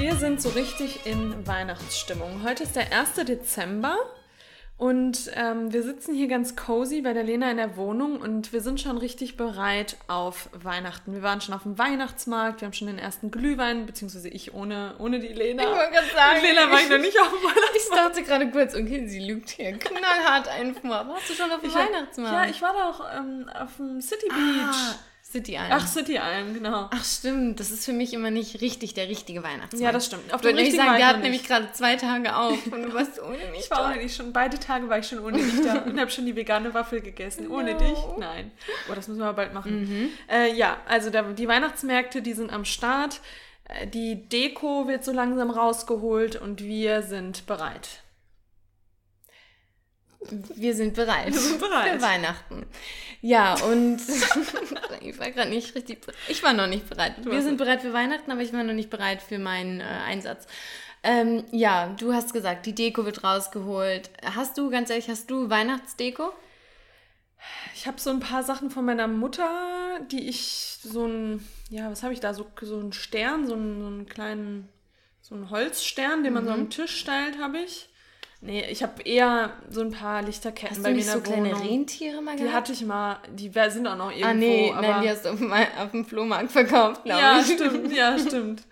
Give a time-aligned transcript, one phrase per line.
[0.00, 2.42] Wir sind so richtig in Weihnachtsstimmung.
[2.42, 3.14] Heute ist der 1.
[3.26, 3.96] Dezember
[4.78, 8.62] und ähm, wir sitzen hier ganz cozy bei der Lena in der Wohnung und wir
[8.62, 11.12] sind schon richtig bereit auf Weihnachten.
[11.12, 14.94] Wir waren schon auf dem Weihnachtsmarkt, wir haben schon den ersten Glühwein, beziehungsweise ich ohne,
[14.98, 15.64] ohne die Lena.
[15.64, 16.40] Ich wollte gerade sagen.
[16.40, 17.76] Mit Lena war ich noch nicht auf dem Weihnachtsmarkt.
[17.76, 21.06] Ich dachte gerade kurz, okay, sie lügt hier knallhart einfach.
[21.08, 22.32] Warst du schon auf dem Ich war- Weihnachtsmarkt?
[22.46, 24.94] Ja, ich war da auch ähm, auf dem City Beach.
[24.94, 24.94] Ah,
[25.30, 25.72] City Island.
[25.72, 26.88] Ach, City Island, genau.
[26.90, 29.80] Ach stimmt, das ist für mich immer nicht richtig der richtige Weihnachtsmarkt.
[29.80, 30.32] Ja, das stimmt.
[30.34, 32.92] Auf Ich nämlich richtigen sagen, ich hatten noch nämlich gerade zwei Tage auf und du
[32.94, 35.62] warst ohne mich Ich war ohne dich schon, beide Tage war ich schon ohne dich
[35.64, 37.48] da und habe schon die vegane Waffel gegessen.
[37.48, 37.78] Ohne No.
[37.78, 37.98] dich?
[38.18, 38.50] Nein.
[38.90, 40.10] Oh, das müssen wir bald machen.
[40.28, 43.20] Äh, ja, also da, die Weihnachtsmärkte, die sind am Start.
[43.68, 48.02] Äh, Die Deko wird so langsam rausgeholt und wir sind bereit.
[50.54, 51.32] Wir sind bereit.
[51.32, 51.92] Wir sind bereit.
[51.92, 52.66] Für Weihnachten.
[53.22, 53.98] Ja, und
[55.00, 56.06] ich war gerade nicht richtig.
[56.28, 57.24] Ich war noch nicht bereit.
[57.24, 60.46] Wir sind bereit für Weihnachten, aber ich war noch nicht bereit für meinen äh, Einsatz.
[61.02, 64.10] Ähm, ja, du hast gesagt, die Deko wird rausgeholt.
[64.22, 66.32] Hast du, ganz ehrlich, hast du Weihnachtsdeko?
[67.74, 72.02] Ich habe so ein paar Sachen von meiner Mutter, die ich so ein, ja, was
[72.02, 72.34] habe ich da?
[72.34, 74.68] So, so einen Stern, so einen, so einen kleinen,
[75.22, 77.89] so einen Holzstern, den man so am Tisch stellt, habe ich.
[78.42, 81.20] Nee, ich habe eher so ein paar Lichterketten Hast bei du mir nicht in so
[81.20, 81.68] der kleine Wohnung.
[81.68, 82.56] Rentiere mal Die gehabt?
[82.56, 84.28] hatte ich mal, die sind auch noch irgendwo.
[84.28, 87.46] ah, nee, aber nein, die hast du auf dem, Flohmarkt verkauft, glaube ja, ich.
[87.52, 88.62] stimmt, ja, stimmt.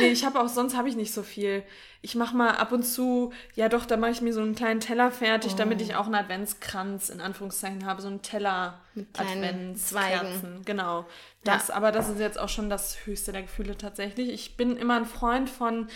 [0.00, 1.62] Nee, ich habe auch, sonst habe ich nicht so viel.
[2.00, 4.80] Ich mache mal ab und zu, ja doch, da mache ich mir so einen kleinen
[4.80, 8.80] Teller fertig, damit ich auch einen Adventskranz in Anführungszeichen habe, so einen Teller
[9.14, 10.62] Adventskerzen.
[10.64, 11.04] Genau.
[11.44, 14.30] Das, aber das ist jetzt auch schon das höchste der Gefühle tatsächlich.
[14.30, 15.88] Ich bin immer ein Freund von,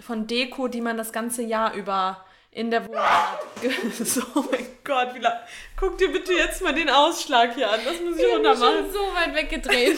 [0.00, 2.24] von Deko, die man das ganze Jahr über
[2.54, 3.40] in der Wohnung hat.
[4.04, 5.32] So, oh mein Gott, wie lang.
[5.78, 7.80] Guck dir bitte jetzt mal den Ausschlag hier an.
[7.84, 8.74] Das muss ich Ich runter bin machen.
[8.84, 9.96] schon so weit weggedreht.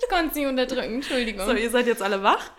[0.00, 1.46] ich konnte es nicht unterdrücken, Entschuldigung.
[1.46, 2.50] So, ihr seid jetzt alle wach.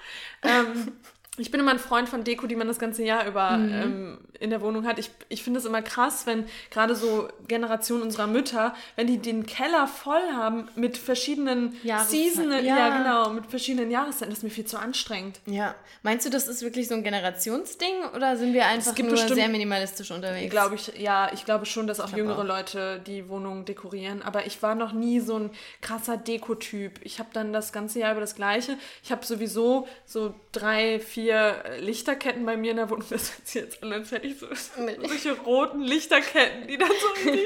[0.43, 0.99] ähm,
[1.37, 4.49] ich bin immer ein Freund von Deko, die man das ganze Jahr über ähm, in
[4.49, 4.97] der Wohnung hat.
[4.99, 9.45] Ich, ich finde es immer krass, wenn gerade so Generationen unserer Mütter, wenn die den
[9.45, 11.75] Keller voll haben mit verschiedenen.
[12.03, 12.77] Seasonen, Ja.
[12.77, 12.97] ja.
[12.97, 15.39] genau, mit verschiedenen Jahreszeiten, das ist mir viel zu anstrengend.
[15.45, 15.75] Ja.
[16.03, 19.49] Meinst du, das ist wirklich so ein Generationsding oder sind wir einfach nur bestimmt- sehr
[19.49, 20.49] minimalistisch unterwegs?
[20.51, 22.45] Glaube ich, ja, ich glaube schon, dass auch jüngere auch.
[22.45, 24.21] Leute die Wohnung dekorieren.
[24.23, 25.49] Aber ich war noch nie so ein
[25.81, 26.99] krasser Dekotyp.
[27.03, 28.77] Ich habe dann das ganze Jahr über das Gleiche.
[29.03, 33.05] Ich habe sowieso so drei, vier äh, Lichterketten bei mir in der Wohnung.
[33.09, 34.47] Das hört sich jetzt an, als hätte ich so
[35.07, 37.31] solche roten Lichterketten, die dann so.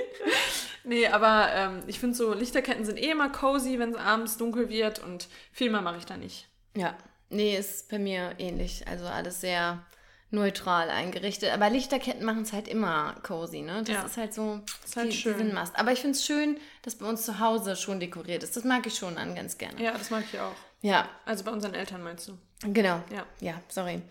[0.84, 4.70] Nee, aber ähm, ich finde so, Lichterketten sind eh immer cozy, wenn es abends dunkel
[4.70, 6.48] wird und viel mehr mache ich da nicht.
[6.76, 6.98] Ja.
[7.30, 8.88] Nee, ist bei mir ähnlich.
[8.88, 9.86] Also alles sehr
[10.32, 11.52] neutral eingerichtet.
[11.54, 13.84] Aber Lichterketten machen es halt immer cozy, ne?
[13.86, 14.04] Das Ja.
[14.06, 15.38] ist halt so Ist halt die, schön.
[15.38, 15.76] sind Must.
[15.78, 18.56] Aber ich finde es schön, dass bei uns zu Hause schon dekoriert ist.
[18.58, 19.82] Das mag ich schon an ganz gerne.
[19.84, 20.56] Ja, das mag ich auch.
[20.82, 22.38] Ja, Also bei unseren Eltern meinst du?
[22.62, 23.02] Genau.
[23.14, 23.26] Ja.
[23.40, 24.02] Ja, sorry.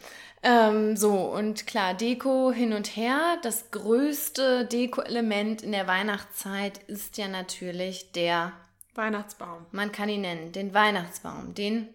[0.42, 3.36] Ähm, so, und klar, Deko hin und her.
[3.42, 8.52] Das größte Deko-Element in der Weihnachtszeit ist ja natürlich der,
[8.94, 9.66] Weihnachtsbaum.
[9.72, 11.88] man kann ihn nennen, den Weihnachtsbaum, den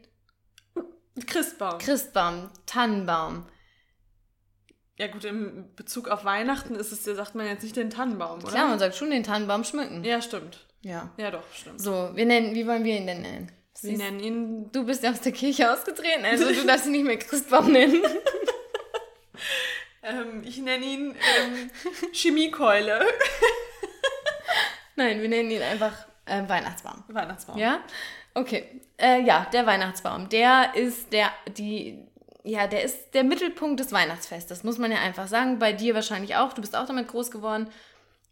[1.25, 1.79] Christbaum.
[1.79, 3.45] Christbaum, Tannenbaum.
[4.97, 8.39] Ja gut, im Bezug auf Weihnachten ist es, ja, sagt man jetzt nicht den Tannenbaum,
[8.39, 8.49] oder?
[8.49, 10.03] Klar, man sagt schon den Tannenbaum schmücken.
[10.03, 10.65] Ja, stimmt.
[10.81, 11.11] Ja.
[11.17, 11.81] Ja, doch, stimmt.
[11.81, 13.51] So, wir nennen, wie wollen wir ihn denn nennen?
[13.85, 16.91] Wir Siehst- nennen ihn, Du bist ja aus der Kirche ausgetreten, also du darfst ihn
[16.93, 18.01] nicht mehr Christbaum nennen.
[20.03, 21.69] ähm, ich nenne ihn ähm,
[22.13, 22.99] Chemiekeule.
[24.95, 25.93] Nein, wir nennen ihn einfach
[26.25, 27.03] äh, Weihnachtsbaum.
[27.09, 27.57] Weihnachtsbaum.
[27.57, 27.81] Ja?
[28.33, 28.81] Okay.
[28.97, 30.29] Äh, ja, der Weihnachtsbaum.
[30.29, 31.99] Der ist der, die,
[32.43, 35.59] ja, der ist der Mittelpunkt des Weihnachtsfestes, muss man ja einfach sagen.
[35.59, 36.53] Bei dir wahrscheinlich auch.
[36.53, 37.69] Du bist auch damit groß geworden.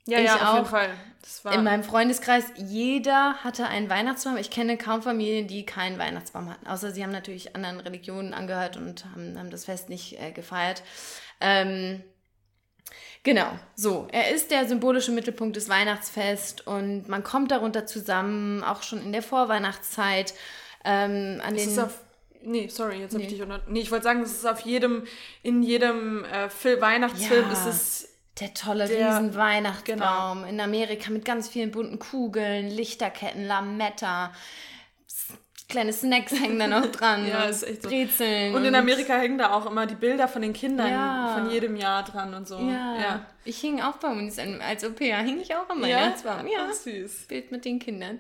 [0.05, 0.69] Ja, ich ja, auf jeden auch.
[0.69, 0.89] Fall.
[1.21, 4.35] Das war, In meinem Freundeskreis, jeder hatte einen Weihnachtsbaum.
[4.35, 6.67] Ich kenne kaum Familien, die keinen Weihnachtsbaum hatten.
[6.67, 10.83] Außer sie haben natürlich anderen Religionen angehört und haben, haben das Fest nicht äh, gefeiert.
[11.39, 12.03] Ähm,
[13.23, 14.07] genau, so.
[14.11, 19.13] Er ist der symbolische Mittelpunkt des Weihnachtsfests und man kommt darunter zusammen, auch schon in
[19.13, 20.33] der Vorweihnachtszeit.
[20.83, 22.01] Ähm, an es den ist auf,
[22.41, 23.35] nee, sorry, jetzt habe ich Nee.
[23.35, 23.61] dich unter...
[23.69, 25.05] Nee, ich wollte sagen, es ist auf jedem,
[25.41, 27.53] in jedem äh, Fil Weihnachtsfilm Ja.
[27.53, 28.09] ist es...
[28.39, 30.49] Der tolle Der- riesen Weihnachtsbaum genau.
[30.49, 34.33] in Amerika mit ganz vielen bunten Kugeln, Lichterketten, Lametta.
[35.73, 37.25] Kleine Snacks hängen da noch dran.
[37.27, 37.89] Ja, und ist echt so.
[37.89, 38.53] Brezeln.
[38.53, 41.31] Und in Amerika hängen da auch immer die Bilder von den Kindern Ja.
[41.35, 42.59] von jedem Jahr dran und so.
[42.59, 42.95] Ja.
[43.01, 43.25] Ja.
[43.43, 45.97] Ich hing auch bei uns als Au-pair, hing ich auch am Ja?
[45.97, 46.45] Weihnachtsbaum.
[46.47, 46.67] Ja.
[46.69, 47.25] Ach, süß.
[47.27, 48.19] Bild mit den Kindern.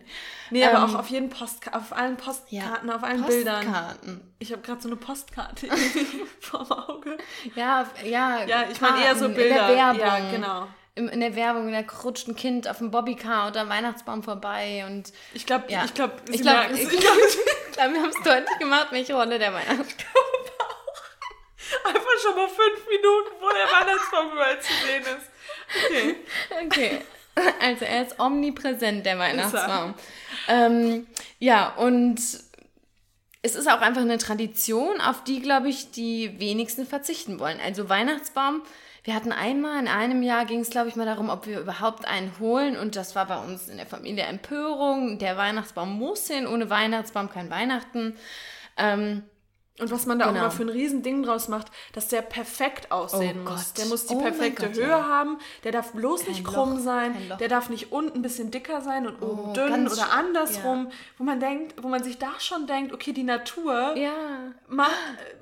[0.49, 2.95] Nee, aber Ähm, auch auf jeden Postka auf allen Postkarten, Ja.
[2.95, 3.63] auf allen Bildern.
[3.63, 4.21] Postkarten.
[4.39, 5.67] Ich habe gerade so eine Postkarte
[6.41, 7.17] vorm Auge.
[7.55, 8.43] Ja, ja.
[8.45, 9.43] Ja, ich meine eher so Bilder.
[9.43, 9.99] In der Werbung.
[10.01, 10.67] Ja, genau.
[10.95, 15.11] Im, in der Werbung, da rutscht ein Kind auf dem Bobbycar oder Weihnachtsbaum vorbei und
[15.33, 15.85] Ich glaube, Ja.
[15.85, 20.23] ich glaube, ich glaube, ich glaub, wir haben es deutlich gemacht, welche Rolle der Weihnachtsbaum
[22.23, 25.85] schon mal fünf Minuten, wo der Weihnachtsbaum überall zu sehen ist.
[25.85, 26.15] Okay.
[26.65, 27.01] Okay.
[27.59, 29.95] Also er ist omnipräsent, der Weihnachtsbaum.
[30.47, 31.07] Ähm,
[31.39, 32.45] ja, und es
[33.41, 37.59] ist auch einfach eine Tradition, auf die, glaube ich, die wenigsten verzichten wollen.
[37.59, 38.61] Also Weihnachtsbaum,
[39.03, 42.07] wir hatten einmal, in einem Jahr ging es, glaube ich, mal darum, ob wir überhaupt
[42.07, 42.77] einen holen.
[42.77, 45.19] Und das war bei uns in der Familie Empörung.
[45.19, 48.15] Der Weihnachtsbaum muss hin, ohne Weihnachtsbaum kein Weihnachten.
[48.77, 49.23] Ähm,
[49.79, 50.41] Und was man da auch Genau.
[50.41, 53.65] immer für ein Riesending draus macht, dass der perfekt aussehen Oh muss.
[53.73, 53.77] Gott.
[53.79, 55.07] Der muss die Oh perfekte Gott, Höhe ja.
[55.07, 57.37] haben, der darf bloß nicht Loch, krumm sein, kein Loch.
[57.39, 61.23] der darf nicht unten ein bisschen dicker sein und oben Oh, dünn oder andersrum, wo
[61.23, 64.13] man denkt, wo man sich da schon denkt, okay, die Natur ja.
[64.67, 64.91] macht,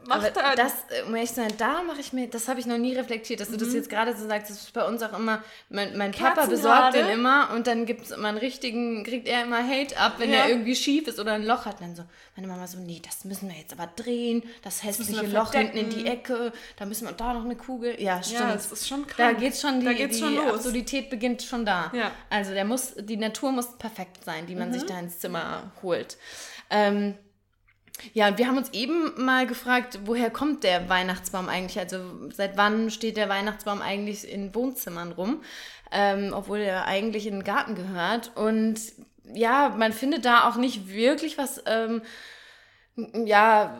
[0.07, 0.75] macht da das,
[1.05, 3.51] um ehrlich zu sein, da mache ich mir, das habe ich noch nie reflektiert, dass
[3.51, 6.45] du das jetzt gerade so sagst, das ist bei uns auch immer, mein, mein Papa
[6.45, 10.13] besorgt den immer und dann gibt es immer einen richtigen, kriegt er immer Hate ab,
[10.19, 10.37] wenn Ja.
[10.37, 11.81] er irgendwie schief ist oder ein Loch hat.
[11.81, 12.03] Und dann so,
[12.37, 14.20] meine Mama so, nee, das müssen wir jetzt aber drehen,
[14.63, 18.01] das hässliche Loch hinten in die Ecke, da müssen wir da noch eine Kugel.
[18.01, 18.39] Ja, stimmt.
[18.41, 19.39] ja, das ist schon Da krank.
[19.39, 20.55] geht's schon, die, Da geht's die schon los.
[20.55, 21.91] Absurdität beginnt schon da.
[21.95, 22.11] Ja.
[22.29, 24.73] Also der muss, die Natur muss perfekt sein, die man Mhm.
[24.73, 26.17] sich da ins Zimmer holt.
[26.69, 27.15] Ähm,
[28.13, 31.77] ja, und wir haben uns eben mal gefragt, woher kommt der Weihnachtsbaum eigentlich?
[31.77, 31.99] Also
[32.33, 35.43] seit wann steht der Weihnachtsbaum eigentlich in Wohnzimmern rum?
[35.91, 38.31] Ähm, obwohl er eigentlich in den Garten gehört.
[38.35, 38.79] Und
[39.33, 42.01] ja, man findet da auch nicht wirklich was, ähm,
[43.25, 43.75] ja,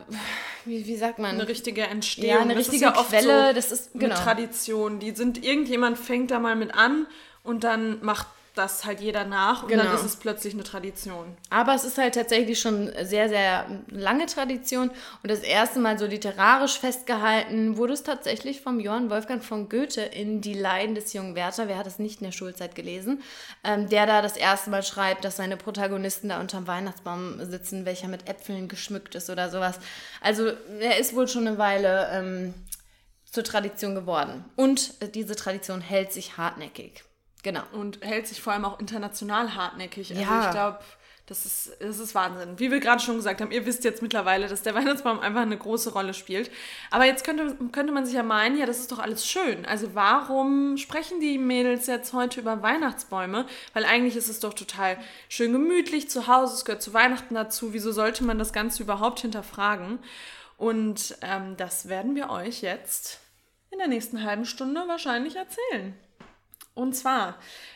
[0.66, 1.32] wie, wie sagt man?
[1.36, 2.30] eine richtige Entstehung.
[2.30, 4.16] Ja, eine Das richtige oft Quelle, So das ist- eine genau.
[4.16, 5.00] Tradition.
[5.00, 7.08] Die sind, irgendjemand fängt da mal mit an
[7.44, 9.94] und dann macht das halt jeder nach und dann Genau.
[9.94, 11.38] ist es plötzlich eine Tradition.
[11.50, 14.89] Aber es ist halt tatsächlich schon sehr, sehr lange Tradition
[15.24, 20.01] und das erste Mal so literarisch festgehalten wurde es tatsächlich vom Johann Wolfgang von Goethe
[20.01, 21.68] in Die Leiden des jungen Werther.
[21.68, 23.21] Wer hat es nicht in der Schulzeit gelesen?
[23.63, 28.09] Ähm, der da das erste Mal schreibt, dass seine Protagonisten da unterm Weihnachtsbaum sitzen, welcher
[28.09, 29.80] mit Äpfeln geschmückt ist oder sowas.
[30.19, 32.53] Also er ist wohl schon eine Weile ähm,
[33.31, 34.44] zur Tradition geworden.
[34.57, 37.06] Und diese Tradition hält sich hartnäckig.
[37.44, 37.64] Genau.
[37.74, 40.12] Und hält sich vor allem auch international hartnäckig.
[40.12, 40.46] Also Ja.
[40.46, 40.80] ich glaube,
[41.28, 42.60] das ist, das ist Wahnsinn.
[42.60, 45.58] Wie wir gerade schon gesagt haben, ihr wisst jetzt mittlerweile, dass der Weihnachtsbaum einfach eine
[45.58, 46.52] große Rolle spielt.
[46.90, 49.66] Aber jetzt könnte, könnte man sich ja meinen, ja, das ist doch alles schön.
[49.66, 53.46] Also warum sprechen die Mädels jetzt heute über Weihnachtsbäume?
[53.74, 54.98] Weil eigentlich ist es doch total
[55.30, 57.74] schön gemütlich zu Hause, es gehört zu Weihnachten dazu.
[57.74, 60.00] Wieso sollte man das Ganze überhaupt hinterfragen?
[60.58, 63.20] Und ähm, das werden wir euch jetzt
[63.72, 65.96] in der nächsten halben Stunde wahrscheinlich erzählen.
[66.74, 67.36] Und zwar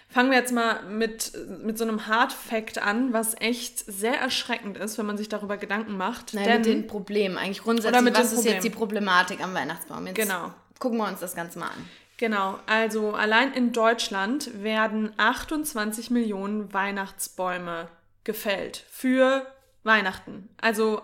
[0.10, 4.78] fangen wir jetzt mal mit, mit so einem Hard Fact an, was echt sehr erschreckend
[4.78, 6.34] ist, wenn man sich darüber Gedanken macht.
[6.34, 7.38] Nein, Denn mit den Problemen.
[7.38, 10.08] Eigentlich grundsätzlich, Oder mit was ist jetzt die Problematik am Weihnachtsbaum?
[10.08, 10.54] Jetzt Genau.
[10.80, 11.90] gucken wir uns das Ganze mal an.
[12.18, 17.90] Genau, also allein in Deutschland werden 28 Millionen Weihnachtsbäume
[18.24, 19.46] gefällt für
[19.84, 20.48] Weihnachten.
[20.62, 21.02] Also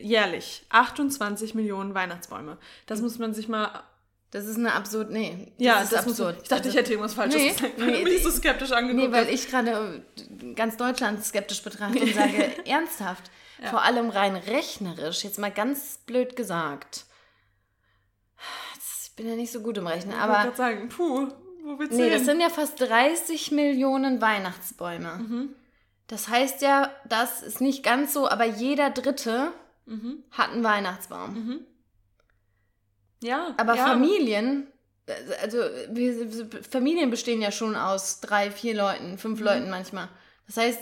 [0.00, 2.56] jährlich 28 Millionen Weihnachtsbäume.
[2.86, 3.82] Das muss man sich mal.
[4.30, 6.34] Das ist eine absurd, nee, das Ja, ist das muss absurd.
[6.36, 7.78] man, Ich dachte, Also- ich hätte irgendwas Falsches Nee, gesagt.
[7.78, 10.02] nee, Wie so skeptisch angeguckt Nee, weil ich gerade
[10.42, 13.30] äh, ganz Deutschland skeptisch betrachte und sage, ernsthaft,
[13.70, 17.06] vor allem rein rechnerisch, jetzt mal ganz blöd gesagt.
[19.04, 21.28] Ich bin ja nicht so gut im Rechnen, Ich wollte aber gerade sagen, puh,
[21.64, 22.24] wo willst du nee, das hin?
[22.26, 25.16] sind ja fast 30 Millionen Weihnachtsbäume.
[25.16, 25.54] Mhm.
[26.06, 29.52] Das heißt ja, das ist nicht ganz so, aber jeder Dritte
[29.86, 30.22] Mhm.
[30.30, 31.64] hat einen Weihnachtsbaum.
[33.22, 33.86] Ja, Aber ja.
[33.86, 34.66] Familien,
[35.42, 35.58] also
[35.90, 40.08] wir, Familien bestehen ja schon aus drei, vier Leuten, fünf Leuten manchmal.
[40.46, 40.80] Das heißt,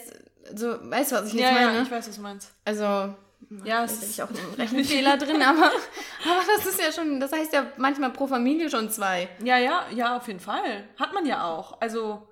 [0.50, 1.56] also, weißt du, was ich jetzt Mhm.
[1.56, 1.76] Ja, meine?
[1.78, 2.52] ja, ich weiß, was du meinst.
[2.64, 3.14] also, Ja,
[3.64, 5.66] da es ist auch ein Rechenfehler drin, aber,
[6.24, 9.28] aber das ist ja schon, das heißt ja manchmal pro Familie schon zwei.
[9.42, 10.84] Ja, ja, ja, auf jeden Fall.
[10.98, 11.80] Hat man ja auch.
[11.80, 12.28] Also,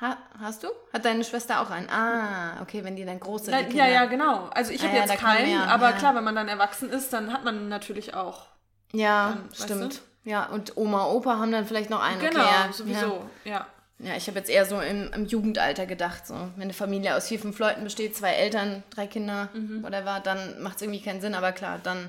[0.00, 0.68] Ha, hast du?
[0.92, 1.88] Hat deine Schwester auch einen?
[1.90, 3.50] Ah, okay, wenn die dann groß sind.
[3.52, 4.44] na, ja, ja, genau.
[4.54, 5.96] Also ich Ah habe ja, jetzt keinen, mehr, aber ja.
[5.96, 8.46] klar, wenn man dann erwachsen ist, dann hat man natürlich auch.
[8.92, 10.02] Ja, Dann, weißt stimmt.
[10.24, 12.20] Ja, und Oma, Opa haben dann vielleicht noch einen.
[12.20, 13.30] Genau, okay, ja, sowieso.
[13.44, 13.66] Ja.
[14.00, 17.26] Ja, ich habe jetzt eher so im, im Jugendalter gedacht, so wenn eine Familie aus
[17.28, 19.82] vier, fünf Leuten besteht, zwei Eltern, drei Kinder, Mhm.
[19.82, 22.08] whatever, dann macht es irgendwie keinen Sinn, aber klar, dann,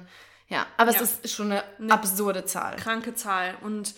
[0.50, 0.67] ja.
[0.77, 1.01] Aber Ja.
[1.01, 2.75] es ist schon eine absurde Zahl.
[2.75, 3.55] Kranke Zahl.
[3.62, 3.95] Und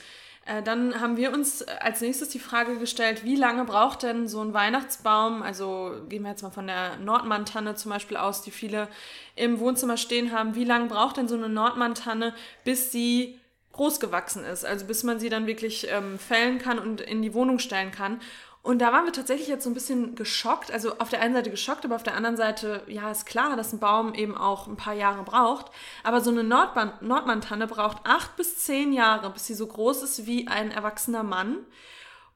[0.64, 4.54] dann haben wir uns als nächstes die Frage gestellt, wie lange braucht denn so ein
[4.54, 8.88] Weihnachtsbaum, also gehen wir jetzt mal von der Nordmantanne zum Beispiel aus, die viele
[9.36, 12.34] im Wohnzimmer stehen haben, wie lange braucht denn so eine Nordmantanne,
[12.64, 13.40] bis sie
[13.74, 17.34] groß gewachsen ist, also bis man sie dann wirklich ähm, fällen kann und in die
[17.34, 18.20] Wohnung stellen kann.
[18.64, 20.72] Und da waren wir tatsächlich jetzt so ein bisschen geschockt.
[20.72, 23.74] Also auf der einen Seite geschockt, aber auf der anderen Seite, ja, ist klar, dass
[23.74, 25.72] ein Baum eben auch ein paar Jahre braucht.
[26.04, 30.28] Aber so eine Nordmann, Nordmantanne braucht acht bis zehn Jahre, bis sie so groß ist
[30.28, 31.58] wie ein erwachsener Mann.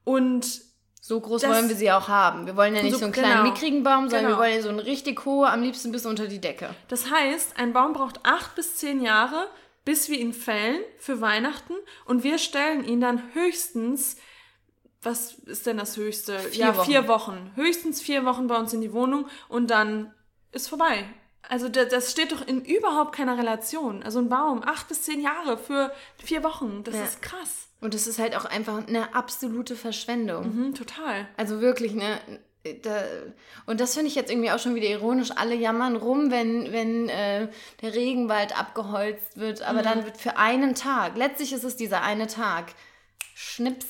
[0.04, 0.64] Und
[1.00, 2.46] So groß Das- wollen wir sie auch haben.
[2.46, 3.42] Wir wollen ja nicht So- so, einen kleinen, genau.
[3.52, 4.36] mickrigen Baum, sondern Genau.
[4.38, 6.70] wir wollen ja so einen richtig hohen, am liebsten bis unter die Decke.
[6.88, 9.46] das heißt, ein Baum braucht acht bis zehn Jahre,
[9.84, 11.74] bis wir ihn fällen für Weihnachten
[12.06, 14.16] und wir stellen ihn dann höchstens
[15.06, 16.38] was ist denn das höchste?
[16.38, 16.86] Vier ja, Wochen.
[16.86, 17.50] vier Wochen.
[17.54, 20.12] Höchstens vier Wochen bei uns in die Wohnung und dann
[20.52, 21.04] ist vorbei.
[21.48, 24.02] Also das, steht doch in überhaupt keiner Relation.
[24.02, 27.04] Also ein Baum, acht bis zehn Jahre für vier Wochen, das Ja.
[27.04, 27.68] ist krass.
[27.80, 30.56] Und das ist halt auch einfach eine absolute Verschwendung.
[30.68, 31.28] Mhm, total.
[31.36, 32.18] Also wirklich, ne?
[32.82, 33.04] Da,
[33.66, 35.30] und das finde ich jetzt irgendwie auch schon wieder ironisch.
[35.36, 37.48] Alle jammern rum, wenn, wenn äh,
[37.80, 42.26] der Regenwald abgeholzt wird, aber dann wird für einen Tag, letztlich ist es dieser eine
[42.26, 42.72] Tag,
[43.36, 43.86] Schnips,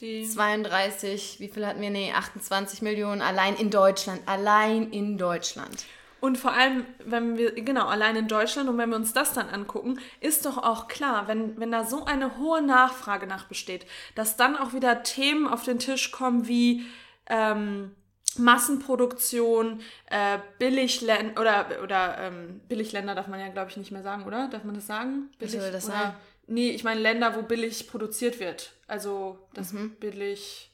[0.00, 1.90] Die, 32, wie viel hatten wir?
[1.90, 4.22] Nee, 28 Millionen allein in Deutschland.
[4.26, 5.84] Allein in Deutschland.
[6.20, 9.48] Und vor allem, wenn wir, genau, allein in Deutschland und wenn wir uns das dann
[9.48, 14.36] angucken, ist doch auch klar, wenn, wenn da so eine hohe Nachfrage nach besteht, dass
[14.36, 16.84] dann auch wieder Themen auf den Tisch kommen wie
[17.26, 17.94] ähm,
[18.36, 24.24] Massenproduktion, äh, Billigländer oder, oder ähm, Billigländer darf man ja, glaube ich, nicht mehr sagen,
[24.24, 24.48] oder?
[24.48, 25.30] Darf man das sagen?
[25.38, 26.14] Wie soll das oder, sein?
[26.50, 28.72] Nee, ich meine Länder, wo billig produziert wird.
[28.88, 29.92] Also das Mhm.
[30.00, 30.66] billig.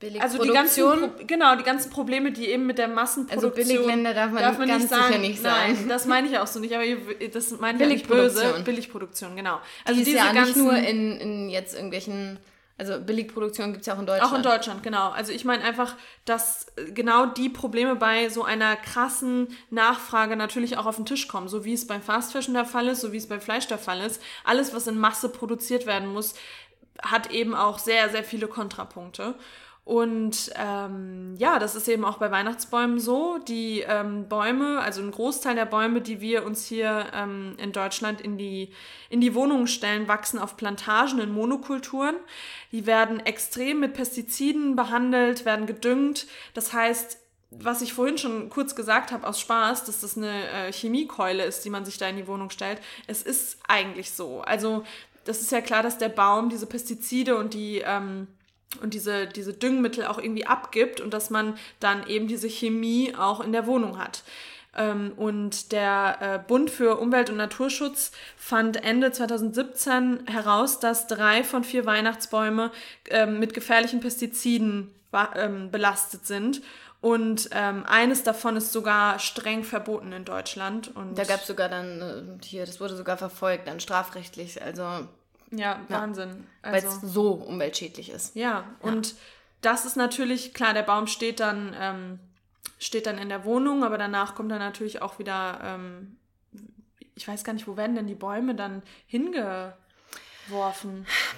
[0.00, 3.52] Billig Also die ganzen, genau, die ganzen Probleme, die eben mit der Massenproduktion...
[3.52, 5.88] Also Billigländer darf man ganz sicher nicht Nein, sagen.
[5.88, 6.84] das meine ich auch so nicht, aber
[7.32, 8.62] das meine ich ja nicht böse.
[8.64, 9.60] Billigproduktion, genau.
[9.84, 12.38] Also die ist ja nicht nur in, in jetzt irgendwelchen,
[12.78, 14.32] also Billigproduktion gibt es ja auch in Deutschland.
[14.32, 15.10] Auch in Deutschland, genau.
[15.10, 20.78] Also ich meine einfach, dass äh, genau die Probleme bei so einer krassen Nachfrage natürlich
[20.78, 21.48] auch auf den Tisch kommen.
[21.48, 23.78] So wie es beim Fast Fashion der Fall ist, so wie es beim Fleisch der
[23.78, 24.22] Fall ist.
[24.44, 26.34] Alles, was in Masse produziert werden muss,
[27.02, 29.34] hat eben auch sehr, sehr viele Kontrapunkte.
[29.88, 33.38] Und ähm, ja, das ist eben auch bei Weihnachtsbäumen so.
[33.48, 38.20] Die ähm, Bäume, also ein Großteil der Bäume, die wir uns hier ähm, in Deutschland
[38.20, 38.70] in die,
[39.08, 42.16] in die Wohnungen stellen, wachsen auf Plantagen in Monokulturen.
[42.70, 46.26] Die werden extrem mit Pestiziden behandelt, werden gedüngt.
[46.52, 47.16] Das heißt,
[47.50, 51.64] was ich vorhin schon kurz gesagt habe aus Spaß, dass das eine äh, Chemiekeule ist,
[51.64, 52.78] die man sich da in die Wohnung stellt.
[53.06, 54.42] Es ist eigentlich so.
[54.42, 54.84] Also
[55.24, 58.26] das ist ja klar, dass der Baum diese Pestizide und die ähm,
[58.82, 63.40] und diese, diese Düngemittel auch irgendwie abgibt und dass man dann eben diese Chemie auch
[63.40, 64.22] in der Wohnung hat.
[64.76, 71.42] Ähm, und der äh, Bund für Umwelt und Naturschutz fand Ende 2017 heraus, dass drei
[71.44, 72.70] von vier Weihnachtsbäume
[73.08, 74.94] ähm, mit gefährlichen Pestiziden
[75.34, 76.62] ähm, belastet sind.
[77.00, 80.94] Und ähm, eines davon ist sogar streng verboten in Deutschland.
[80.96, 85.06] Und Da gab es sogar dann, äh, hier, das wurde sogar verfolgt, dann strafrechtlich, also
[85.50, 86.46] ja, Wahnsinn.
[86.62, 88.36] weil Also, es so umweltschädlich ist.
[88.36, 89.14] Ja, und
[89.60, 92.18] das ist natürlich, klar, der Baum steht dann, ähm,
[92.78, 96.16] steht dann in der Wohnung, aber danach kommt dann natürlich auch wieder, ähm,
[97.14, 99.74] ich weiß gar nicht, wo werden denn die Bäume dann hingeworfen?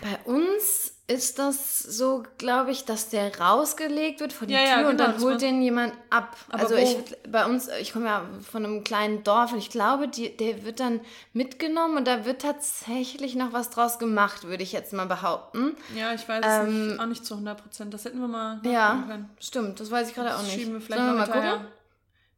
[0.02, 4.68] Bei uns ist das so, glaube ich, dass der rausgelegt wird vor die Ja, Tür
[4.68, 6.36] ja, und genau, dann das holt den jemand ab.
[6.48, 6.78] Aber also wo?
[6.78, 6.96] ich
[7.30, 10.78] bei uns, ich komme ja von einem kleinen Dorf und ich glaube, die, der wird
[10.78, 11.00] dann
[11.32, 15.76] mitgenommen und da wird tatsächlich noch was draus gemacht, würde ich jetzt mal behaupten.
[15.96, 17.92] Ja, ich weiß es nicht, auch nicht zu 100 Prozent.
[17.92, 19.30] Das hätten wir mal Ähm, Ja, können.
[19.40, 20.52] stimmt, das weiß ich gerade auch nicht.
[20.52, 21.66] schieben wir vielleicht Sollen wir mal gucken?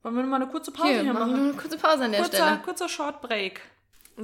[0.03, 1.51] Wollen wir mal eine kurze Pause Hier, hier, machen wir machen?
[1.51, 2.59] eine kurze Pause an der Kurzer, Stelle.
[2.65, 3.61] kurzer Short Break.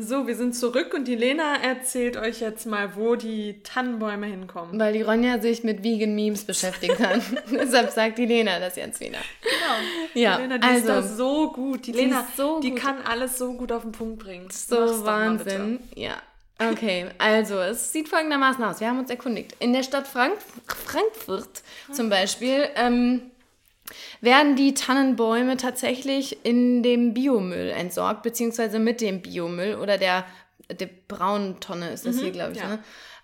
[0.00, 4.78] So, wir sind zurück und die Lena erzählt euch jetzt mal, wo die Tannenbäume hinkommen.
[4.78, 7.20] Weil die Ronja sich mit Vegan Memes beschäftigt hat.
[7.50, 9.18] Deshalb sagt die Lena das jetzt wieder.
[9.42, 10.22] Genau.
[10.22, 11.86] Ja, die Lena, die also, ist da so gut.
[11.86, 12.80] Die die Lena, so die gut.
[12.80, 14.44] kann alles so gut auf den Punkt bringen.
[14.44, 15.04] Mach's So bitte.
[15.04, 15.80] Wahnsinn.
[15.94, 16.14] Ja.
[16.60, 18.80] Okay, also es sieht folgendermaßen aus.
[18.80, 19.54] Wir haben uns erkundigt.
[19.60, 20.34] In der Stadt Frank
[20.66, 21.62] Frankfurt
[21.92, 23.30] zum Beispiel ähm,
[24.20, 30.24] werden die Tannenbäume tatsächlich in dem Biomüll entsorgt, beziehungsweise mit dem Biomüll oder der,
[30.70, 32.60] der braunen Tonne ist das hier, glaube ich.
[32.60, 32.68] ja.
[32.68, 32.78] Ne?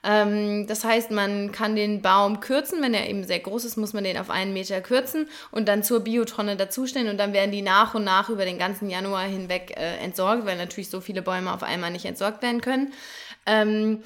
[0.04, 2.82] Ähm, das heißt, man kann den Baum kürzen.
[2.82, 5.82] Wenn er eben sehr groß ist, muss man den auf einen Meter kürzen und dann
[5.82, 7.08] zur Biotonne dazustellen.
[7.08, 10.58] Und dann werden die nach und nach über den ganzen Januar hinweg äh, entsorgt, weil
[10.58, 12.92] natürlich so viele Bäume auf einmal nicht entsorgt werden können.
[13.46, 14.02] Ähm,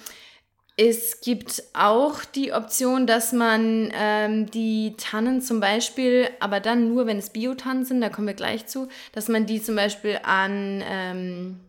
[0.80, 7.06] es gibt auch die Option, dass man ähm, die Tannen zum Beispiel, aber dann nur,
[7.06, 10.84] wenn es Biotannen sind, da kommen wir gleich zu, dass man die zum Beispiel an
[10.88, 11.60] ähm,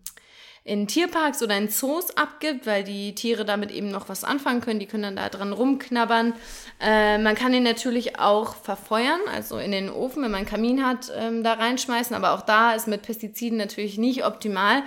[0.64, 4.80] in Tierparks oder in Zoos abgibt, weil die Tiere damit eben noch was anfangen können.
[4.80, 6.34] Die können dann da dran rumknabbern.
[6.80, 10.86] Äh, man kann den natürlich auch verfeuern, also in den Ofen, wenn man einen Kamin
[10.86, 12.16] hat, ähm, da reinschmeißen.
[12.16, 14.84] Aber auch da ist mit Pestiziden natürlich nicht optimal.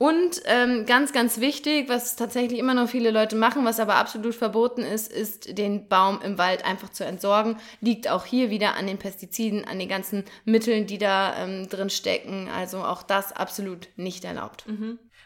[0.00, 4.34] Und ähm, ganz, ganz wichtig, was tatsächlich immer noch viele Leute machen, was aber absolut
[4.34, 7.58] verboten ist, ist den Baum im Wald einfach zu entsorgen.
[7.82, 11.90] Liegt auch hier wieder an den Pestiziden, an den ganzen Mitteln, die da ähm, drin
[11.90, 12.48] stecken.
[12.48, 14.64] Also auch das absolut nicht erlaubt.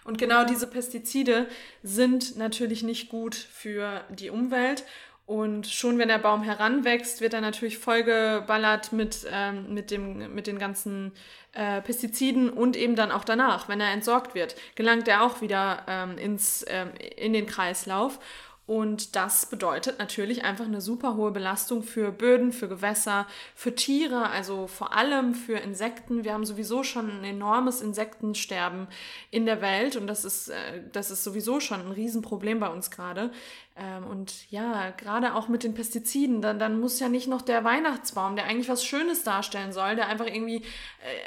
[0.03, 1.47] Und genau diese Pestizide
[1.85, 4.83] sind natürlich nicht gut für die Umwelt.
[5.27, 10.47] Und schon wenn der Baum heranwächst, wird er natürlich vollgeballert mit, ähm, mit, dem, mit
[10.47, 11.13] den ganzen
[11.53, 15.85] äh, Pestiziden und eben dann auch danach, wenn er entsorgt wird, gelangt er auch wieder
[15.89, 18.19] ähm, ins, ähm, in den Kreislauf.
[18.67, 24.31] Und das bedeutet natürlich einfach eine super hohe Belastung für Böden, für Gewässer, für Tiere,
[24.31, 26.25] also vor allem für Insekten.
[26.25, 28.89] Wir haben sowieso schon ein enormes Insektensterben
[29.31, 32.91] in der Welt und das ist, äh, das ist sowieso schon ein Riesenproblem bei uns
[32.91, 33.31] gerade.
[33.77, 37.65] Ähm, und ja, gerade auch mit den Pestiziden, dann, dann muss ja nicht noch der
[37.65, 40.63] Weihnachtsbaum, der eigentlich was Schönes darstellen soll, der einfach irgendwie,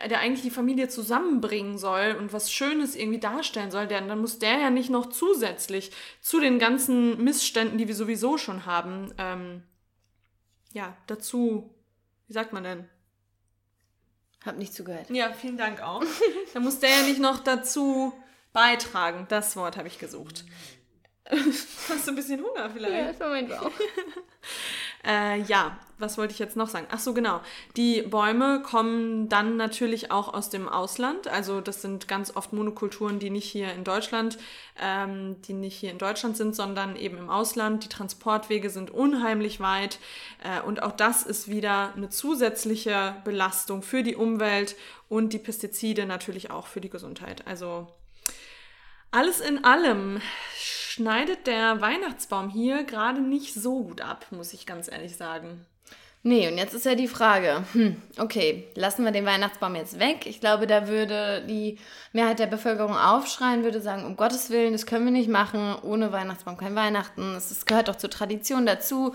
[0.02, 4.22] äh, der eigentlich die Familie zusammenbringen soll und was Schönes irgendwie darstellen soll, der, dann
[4.22, 9.14] muss der ja nicht noch zusätzlich zu den ganzen Missständen, die wir sowieso schon haben,
[9.18, 9.64] ähm,
[10.72, 11.74] ja, dazu,
[12.28, 12.88] wie sagt man denn?
[14.46, 15.10] Hab nicht zugehört.
[15.10, 16.04] Ja, vielen Dank auch.
[16.54, 18.14] da muss der ja nicht noch dazu
[18.54, 19.26] beitragen.
[19.28, 20.46] Das Wort habe ich gesucht.
[21.90, 23.20] Hast du ein bisschen Hunger vielleicht?
[23.20, 23.72] Ja, war mein Bauch.
[25.06, 26.88] äh, ja, was wollte ich jetzt noch sagen?
[26.90, 27.42] Ach so, genau.
[27.76, 31.28] Die Bäume kommen dann natürlich auch aus dem Ausland.
[31.28, 34.38] Also das sind ganz oft Monokulturen, die nicht hier in Deutschland,
[34.80, 37.84] ähm, die nicht hier in Deutschland sind, sondern eben im Ausland.
[37.84, 40.00] Die Transportwege sind unheimlich weit
[40.44, 44.76] äh, und auch das ist wieder eine zusätzliche Belastung für die Umwelt
[45.10, 47.46] und die Pestizide natürlich auch für die Gesundheit.
[47.48, 47.88] Also
[49.12, 50.22] alles in allem
[50.98, 55.64] schneidet der Weihnachtsbaum hier gerade nicht so gut ab, muss ich ganz ehrlich sagen.
[56.24, 60.26] Nee, und jetzt ist ja die Frage, hm, okay, lassen wir den Weihnachtsbaum jetzt weg?
[60.26, 61.78] Ich glaube, da würde die
[62.14, 66.12] Mehrheit der Bevölkerung aufschreien, würde sagen, um Gottes Willen, das können wir nicht machen, ohne
[66.12, 69.14] Weihnachtsbaum kein Weihnachten, das gehört doch zur Tradition dazu.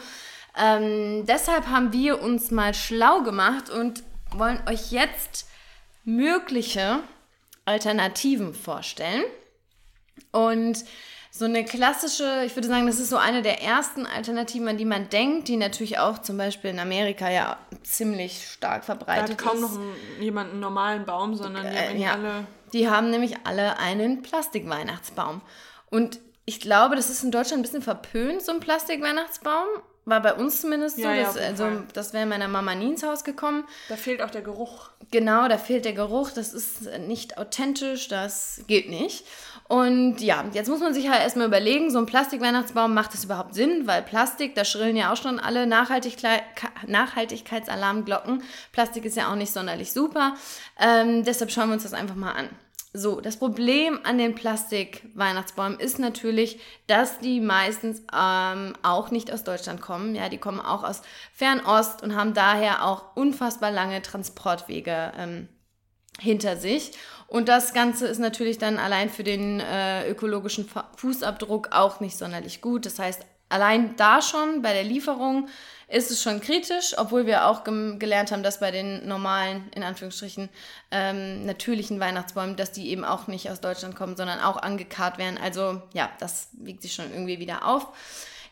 [0.56, 5.48] Ähm, deshalb haben wir uns mal schlau gemacht und wollen euch jetzt
[6.04, 7.00] mögliche
[7.64, 9.24] Alternativen vorstellen.
[10.30, 10.84] Und
[11.34, 14.84] so eine klassische, ich würde sagen, das ist so eine der ersten Alternativen, an die
[14.84, 19.40] man denkt, die natürlich auch zum Beispiel in Amerika ja ziemlich stark verbreitet ist.
[19.40, 22.12] Da hat kaum noch ein, jemand einen normalen Baum, sondern die, äh, ja.
[22.12, 25.42] alle die haben nämlich alle einen Plastikweihnachtsbaum.
[25.90, 29.66] Und ich glaube, das ist in Deutschland ein bisschen verpönt, so ein Plastikweihnachtsbaum.
[30.04, 31.02] War bei uns zumindest so.
[31.02, 33.64] Ja, dass, ja, also, das wäre meiner Mama nie ins Haus gekommen.
[33.88, 34.90] Da fehlt auch der Geruch.
[35.12, 36.30] Genau, da fehlt der Geruch.
[36.30, 39.24] Das ist nicht authentisch, das geht nicht.
[39.72, 43.54] Und ja, jetzt muss man sich halt erstmal überlegen, so ein Plastikweihnachtsbaum, macht das überhaupt
[43.54, 43.86] Sinn?
[43.86, 46.42] Weil Plastik, da schrillen ja auch schon alle Nachhaltigkeit,
[46.86, 48.42] Nachhaltigkeitsalarmglocken.
[48.72, 50.34] Plastik ist ja auch nicht sonderlich super.
[50.78, 52.50] Ähm, deshalb schauen wir uns das einfach mal an.
[52.92, 59.42] So, das Problem an den Plastik-Weihnachtsbäumen ist natürlich, dass die meistens ähm, auch nicht aus
[59.42, 60.14] Deutschland kommen.
[60.14, 61.00] Ja, die kommen auch aus
[61.32, 65.48] Fernost und haben daher auch unfassbar lange Transportwege ähm,
[66.20, 66.92] hinter sich.
[67.32, 72.60] Und das Ganze ist natürlich dann allein für den äh, ökologischen Fußabdruck auch nicht sonderlich
[72.60, 72.84] gut.
[72.84, 75.48] Das heißt, allein da schon bei der Lieferung
[75.88, 80.50] ist es schon kritisch, obwohl wir auch gelernt haben, dass bei den normalen, in Anführungsstrichen,
[80.90, 85.38] ähm, natürlichen Weihnachtsbäumen, dass die eben auch nicht aus Deutschland kommen, sondern auch angekarrt werden.
[85.42, 87.88] Also ja, das wiegt sich schon irgendwie wieder auf.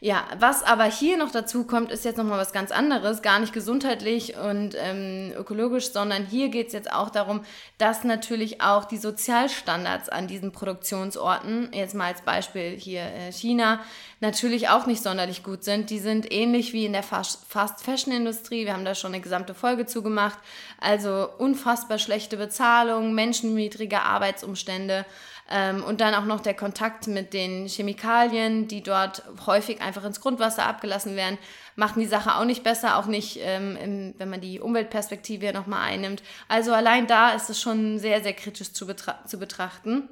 [0.02, 3.52] Ja, was aber hier noch dazu kommt, ist jetzt nochmal was ganz anderes, gar nicht
[3.52, 7.44] gesundheitlich und ähm, ökologisch, sondern hier geht es jetzt auch darum,
[7.76, 13.80] dass natürlich auch die Sozialstandards an diesen Produktionsorten, jetzt mal als Beispiel hier äh, China,
[14.20, 15.90] natürlich auch nicht sonderlich gut sind.
[15.90, 18.64] Die sind ähnlich wie in der Fast-Fashion-Industrie.
[18.64, 20.38] Wir haben da schon eine gesamte Folge zugemacht.
[20.80, 25.04] Also unfassbar schlechte Bezahlung, menschenniedrige Arbeitsumstände.
[25.50, 30.20] Ähm, und dann auch noch der Kontakt mit den Chemikalien, die dort häufig einfach ins
[30.20, 31.38] Grundwasser abgelassen werden,
[31.74, 35.90] machen die Sache auch nicht besser, auch nicht, ähm, im, wenn man die Umweltperspektive nochmal
[35.90, 36.22] einnimmt.
[36.46, 40.08] Also allein da ist es schon sehr, sehr kritisch zu, betra zu betrachten.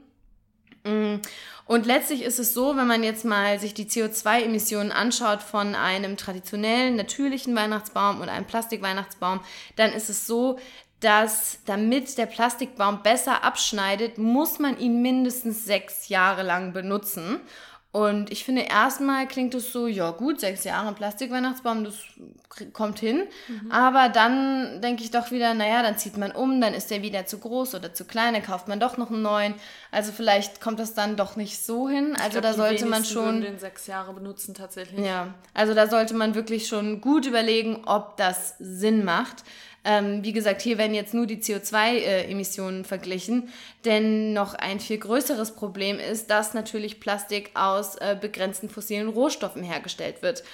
[0.85, 1.17] Mm.
[1.67, 6.17] Und letztlich ist es so, wenn man jetzt mal sich die CO2-Emissionen anschaut von einem
[6.17, 9.41] traditionellen, natürlichen Weihnachtsbaum und einem Plastikweihnachtsbaum,
[9.77, 10.59] dann ist es so,
[11.01, 17.41] dass damit der Plastikbaum besser abschneidet, muss man ihn mindestens sechs Jahre lang benutzen.
[17.91, 21.95] Und ich finde, erstmal klingt es so, ja gut, sechs Jahre Plastikweihnachtsbaum, das
[22.75, 23.25] kommt hin.
[23.49, 23.73] Mhm.
[23.73, 27.25] Aber dann denke ich doch wieder, naja, dann zieht man um, dann ist der wieder
[27.25, 29.55] zu groß oder zu klein, dann kauft man doch noch einen neuen.
[29.91, 32.15] Also vielleicht kommt das dann doch nicht so hin.
[32.17, 33.41] Also glaub, da sollte man schon.
[33.41, 35.05] den sechs Jahre benutzen tatsächlich.
[35.05, 39.45] Ja, also da sollte man wirklich schon gut überlegen, ob das Sinn macht.
[39.91, 43.49] Ähm, wie gesagt, hier werden jetzt nur die CO2-Emissionen äh, verglichen,
[43.87, 49.63] denn noch ein viel größeres Problem ist, dass natürlich Plastik aus äh, begrenzten fossilen Rohstoffen
[49.63, 50.45] hergestellt wird,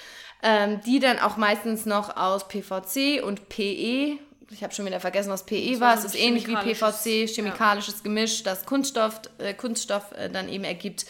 [0.41, 4.19] ähm, die dann auch meistens noch aus PVC und PE
[4.51, 5.95] ich habe schon wieder vergessen, was PE war.
[5.95, 8.03] Es ist ähnlich wie PVC, chemikalisches ja.
[8.03, 11.07] Gemisch, das Kunststoff, äh, Kunststoff äh, dann eben ergibt.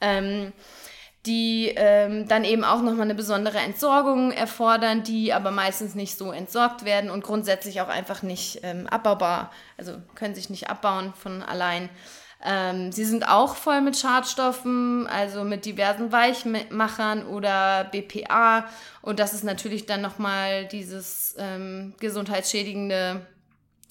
[0.00, 0.52] Ähm,
[1.26, 6.32] die ähm, dann eben auch nochmal eine besondere Entsorgung erfordern, die aber meistens nicht so
[6.32, 11.42] entsorgt werden und grundsätzlich auch einfach nicht ähm, abbaubar, also können sich nicht abbauen von
[11.42, 11.90] allein.
[12.44, 18.66] Ähm, sie sind auch voll mit Schadstoffen, also mit diversen Weichmachern oder BPA.
[19.02, 23.26] Und das ist natürlich dann nochmal dieses ähm, gesundheitsschädigende,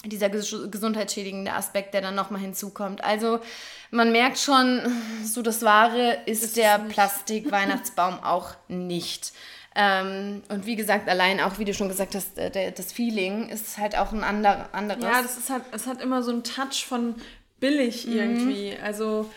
[0.05, 3.03] dieser ges gesundheitsschädigende Aspekt, der dann nochmal hinzukommt.
[3.03, 3.41] Also
[3.91, 4.81] man merkt schon,
[5.23, 9.33] so das Wahre ist, ist der Plastik-Weihnachtsbaum auch nicht.
[9.75, 13.49] Ähm, und wie gesagt, allein auch, wie du schon gesagt hast, äh, der, das Feeling
[13.49, 15.03] ist halt auch ein ander, anderes.
[15.03, 17.15] Ja, das ist halt, es hat immer so einen Touch von
[17.59, 18.17] billig mhm.
[18.17, 18.73] irgendwie.
[18.83, 19.29] Also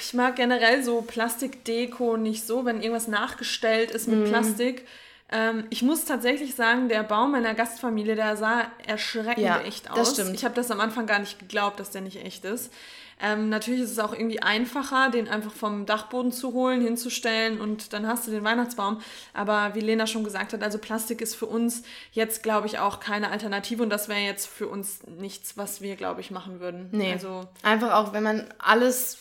[0.00, 4.24] ich mag generell so Plastikdeko nicht so, wenn irgendwas nachgestellt ist mit mhm.
[4.24, 4.86] Plastik.
[5.30, 9.96] Ähm, ich muss tatsächlich sagen, der Baum meiner Gastfamilie, der sah erschreckend ja, echt aus.
[9.96, 10.34] Das stimmt.
[10.34, 12.72] Ich habe das am Anfang gar nicht geglaubt, dass der nicht echt ist.
[13.20, 17.92] Ähm, natürlich ist es auch irgendwie einfacher, den einfach vom Dachboden zu holen, hinzustellen und
[17.92, 19.00] dann hast du den Weihnachtsbaum.
[19.32, 23.00] Aber wie Lena schon gesagt hat, also Plastik ist für uns jetzt, glaube ich, auch
[23.00, 26.88] keine Alternative und das wäre jetzt für uns nichts, was wir, glaube ich, machen würden.
[26.92, 27.12] Nee.
[27.12, 29.18] Also einfach auch, wenn man alles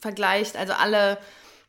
[0.00, 1.18] vergleicht, also alle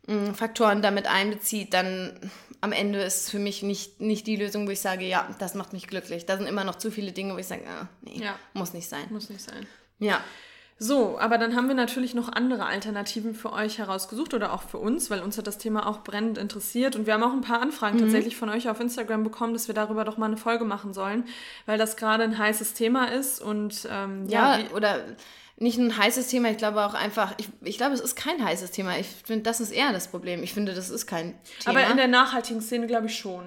[0.07, 4.67] mh, mm, Faktoren damit einbezieht, dann am Ende ist für mich nicht, nicht die Lösung,
[4.67, 6.25] wo ich sage, ja, das macht mich glücklich.
[6.25, 8.37] Da sind immer noch zu viele Dinge, wo ich sage, ah, nee, ja.
[8.53, 9.05] muss nicht sein.
[9.11, 9.65] Muss nicht sein.
[9.99, 10.21] Ja.
[10.81, 14.77] So, aber dann haben wir natürlich noch andere Alternativen für euch herausgesucht oder auch für
[14.77, 16.95] uns, weil uns hat das Thema auch brennend interessiert.
[16.95, 18.03] Und wir haben auch ein paar Anfragen mhm.
[18.03, 21.25] tatsächlich von euch auf Instagram bekommen, dass wir darüber doch mal eine Folge machen sollen,
[21.65, 23.41] weil das gerade ein heißes Thema ist.
[23.41, 25.03] Und ähm, ja, ja oder
[25.57, 28.71] nicht ein heißes Thema, ich glaube auch einfach, ich, ich glaube, es ist kein heißes
[28.71, 28.97] Thema.
[28.97, 30.43] Ich finde, das ist eher das Problem.
[30.43, 31.81] Ich finde, das ist kein Thema.
[31.81, 33.43] Aber in der nachhaltigen Szene glaube ich schon.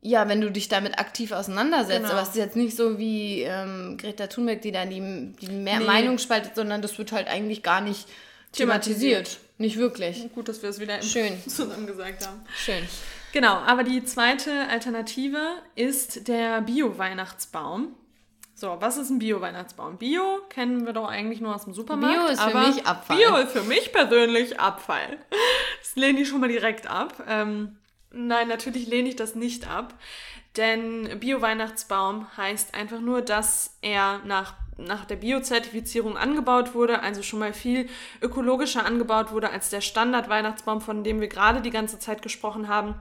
[0.00, 2.02] Ja, wenn du dich damit aktiv auseinandersetzt.
[2.02, 2.12] Genau.
[2.12, 5.80] Aber es ist jetzt nicht so wie ähm, Greta Thunberg, die dann die, die mehr
[5.80, 5.86] nee.
[5.86, 8.06] Meinung spaltet, sondern das wird halt eigentlich gar nicht
[8.52, 9.00] thematisiert.
[9.00, 9.38] thematisiert.
[9.58, 10.32] Nicht wirklich.
[10.34, 11.32] Gut, dass wir es wieder Schön.
[11.48, 12.40] zusammen gesagt haben.
[12.56, 12.84] Schön.
[13.32, 15.38] Genau, aber die zweite Alternative
[15.74, 17.94] ist der Bio-Weihnachtsbaum.
[18.54, 19.98] So, was ist ein Bio-Weihnachtsbaum?
[19.98, 22.16] Bio kennen wir doch eigentlich nur aus dem Supermarkt.
[22.16, 23.16] Bio ist für mich Abfall.
[23.16, 25.18] Bio ist für mich persönlich Abfall.
[25.80, 27.22] Das lehne ich schon mal direkt ab.
[27.28, 27.76] Ähm,
[28.10, 29.94] Nein, natürlich lehne ich das nicht ab,
[30.56, 37.38] denn Bio-Weihnachtsbaum heißt einfach nur, dass er nach, nach der Bio-Zertifizierung angebaut wurde, also schon
[37.38, 37.88] mal viel
[38.22, 42.94] ökologischer angebaut wurde als der Standard-Weihnachtsbaum, von dem wir gerade die ganze Zeit gesprochen haben.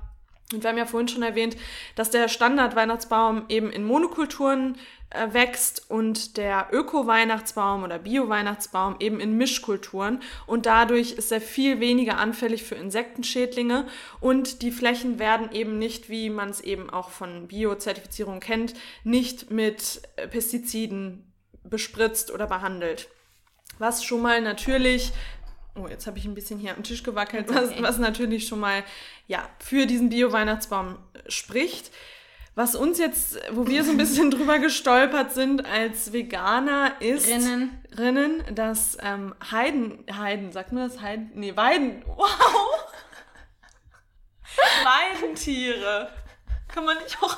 [0.53, 1.57] Und wir haben ja vorhin schon erwähnt,
[1.95, 4.77] dass der Standard-Weihnachtsbaum eben in Monokulturen
[5.11, 10.21] wächst und der Öko-Weihnachtsbaum oder Bio-Weihnachtsbaum eben in Mischkulturen.
[10.45, 13.87] Und dadurch ist er viel weniger anfällig für Insektenschädlinge
[14.19, 19.49] und die Flächen werden eben nicht, wie man es eben auch von Bio-Zertifizierung kennt, nicht
[19.49, 21.31] mit äh, Pestiziden
[21.63, 23.09] bespritzt oder behandelt.
[23.79, 25.13] Was schon mal natürlich
[25.79, 28.83] Oh, jetzt habe ich ein bisschen hier am Tisch gewackelt, was, was natürlich schon mal
[29.27, 31.91] ja, für diesen Bio-Weihnachtsbaum spricht.
[32.57, 37.83] Was uns jetzt, wo wir so ein bisschen drüber gestolpert sind als Veganer, ist Rinnen,
[37.95, 40.99] Rinnen dass ähm, Heiden, Heiden, sagt man das?
[40.99, 41.29] Heiden?
[41.35, 42.03] Nee, Weiden.
[42.07, 42.25] Wow!
[44.83, 46.11] Weidentiere.
[46.67, 47.37] Kann man nicht auch.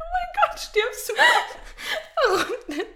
[0.00, 1.12] oh mein Gott, stirbst du?
[2.26, 2.86] Warum denn?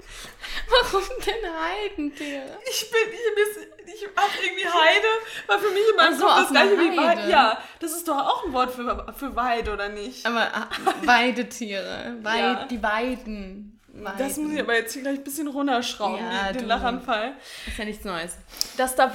[0.69, 2.59] Warum denn Heidentiere?
[2.69, 5.07] Ich bin, ich, ich hab irgendwie Heide,
[5.47, 7.31] war für mich immer so, das gleiche wie Weide.
[7.31, 10.27] Ja, das ist doch auch ein Wort für, für Weide, oder nicht?
[10.27, 10.69] Aber ah,
[11.03, 12.65] Weidetiere, Weid, ja.
[12.67, 13.72] die Weiden.
[14.05, 14.19] Weiden.
[14.19, 17.35] Das muss ich aber jetzt hier gleich ein bisschen runterschrauben, ja, den, den Lachanfall.
[17.67, 18.37] Ist ja nichts Neues.
[18.77, 19.13] Dass da.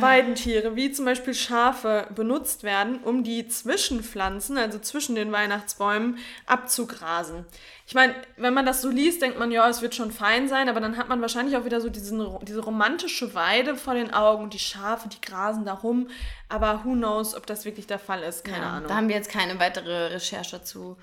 [0.00, 7.46] Weidentiere, wie zum Beispiel Schafe, benutzt werden, um die Zwischenpflanzen, also zwischen den Weihnachtsbäumen, abzugrasen.
[7.86, 10.68] Ich meine, wenn man das so liest, denkt man, ja, es wird schon fein sein,
[10.68, 14.44] aber dann hat man wahrscheinlich auch wieder so diesen, diese romantische Weide vor den Augen
[14.44, 16.08] und die Schafe, die grasen da rum.
[16.50, 18.88] Aber who knows, ob das wirklich der Fall ist, keine ja, Ahnung.
[18.88, 20.98] Da haben wir jetzt keine weitere Recherche dazu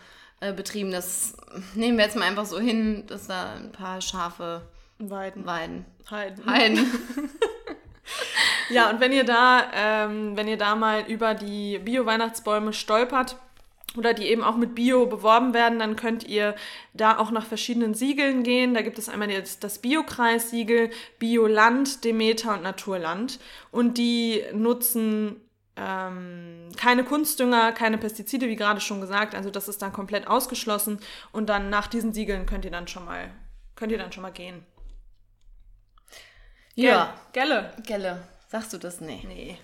[0.45, 0.91] äh, betrieben.
[0.91, 1.35] Das
[1.73, 4.61] nehmen wir jetzt mal einfach so hin, dass da ein paar Schafe
[4.99, 5.45] weiden.
[5.45, 5.85] Weiden.
[6.09, 6.45] Heiden.
[6.45, 6.85] Heiden.
[8.69, 13.37] ja, und wenn ihr da, ähm, wenn ihr da mal über die Bio-Weihnachtsbäume stolpert,
[13.97, 16.55] oder die eben auch mit Bio beworben werden, dann könnt ihr
[16.93, 18.73] da auch nach verschiedenen Siegeln gehen.
[18.73, 23.39] Da gibt es einmal jetzt das Biokreissiegel, Bioland, Demeter und Naturland.
[23.71, 25.37] Und die nutzen
[25.75, 29.35] ähm, keine Kunstdünger, keine Pestizide, wie gerade schon gesagt.
[29.35, 30.99] Also das ist dann komplett ausgeschlossen.
[31.31, 33.31] Und dann nach diesen Siegeln könnt ihr dann schon mal,
[33.75, 34.65] könnt ihr dann schon mal gehen.
[36.75, 37.13] Ja.
[37.33, 37.73] Gelle.
[37.83, 38.27] Gelle.
[38.47, 39.01] Sagst du das?
[39.01, 39.23] Nee.
[39.27, 39.57] Nee.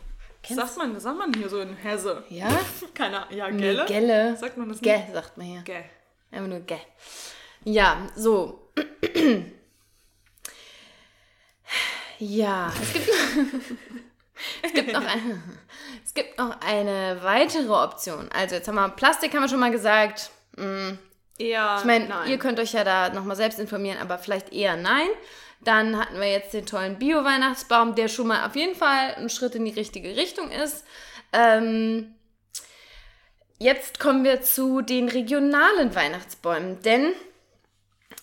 [0.44, 2.24] Kennst sagt man, sagt man hier so in Hesse?
[2.30, 2.50] Ja?
[2.94, 3.38] Keine Ahnung.
[3.38, 3.84] Ja, Gelle?
[3.84, 4.38] Nee, Gelle.
[4.38, 4.92] Sagt man das nicht?
[4.92, 5.62] Gell, sagt man hier.
[5.62, 5.84] Gell.
[6.32, 6.80] Einfach nur Gell.
[7.64, 8.72] Ja, so.
[12.24, 13.10] Ja, es gibt,
[14.62, 15.44] es, gibt noch eine,
[16.06, 18.30] es gibt noch eine weitere Option.
[18.34, 20.32] Also jetzt haben wir Plastik, haben wir schon mal gesagt.
[20.58, 20.98] Hm,
[21.38, 21.76] Eher.
[21.80, 25.08] ich meine, ihr könnt euch ja da nochmal selbst informieren, aber vielleicht eher nein.
[25.64, 29.54] Dann hatten wir jetzt den tollen Bio-Weihnachtsbaum, der schon mal auf jeden Fall ein Schritt
[29.56, 30.84] in die richtige Richtung ist.
[31.34, 32.16] Ähm,
[33.60, 37.14] jetzt kommen wir zu den regionalen Weihnachtsbäumen, denn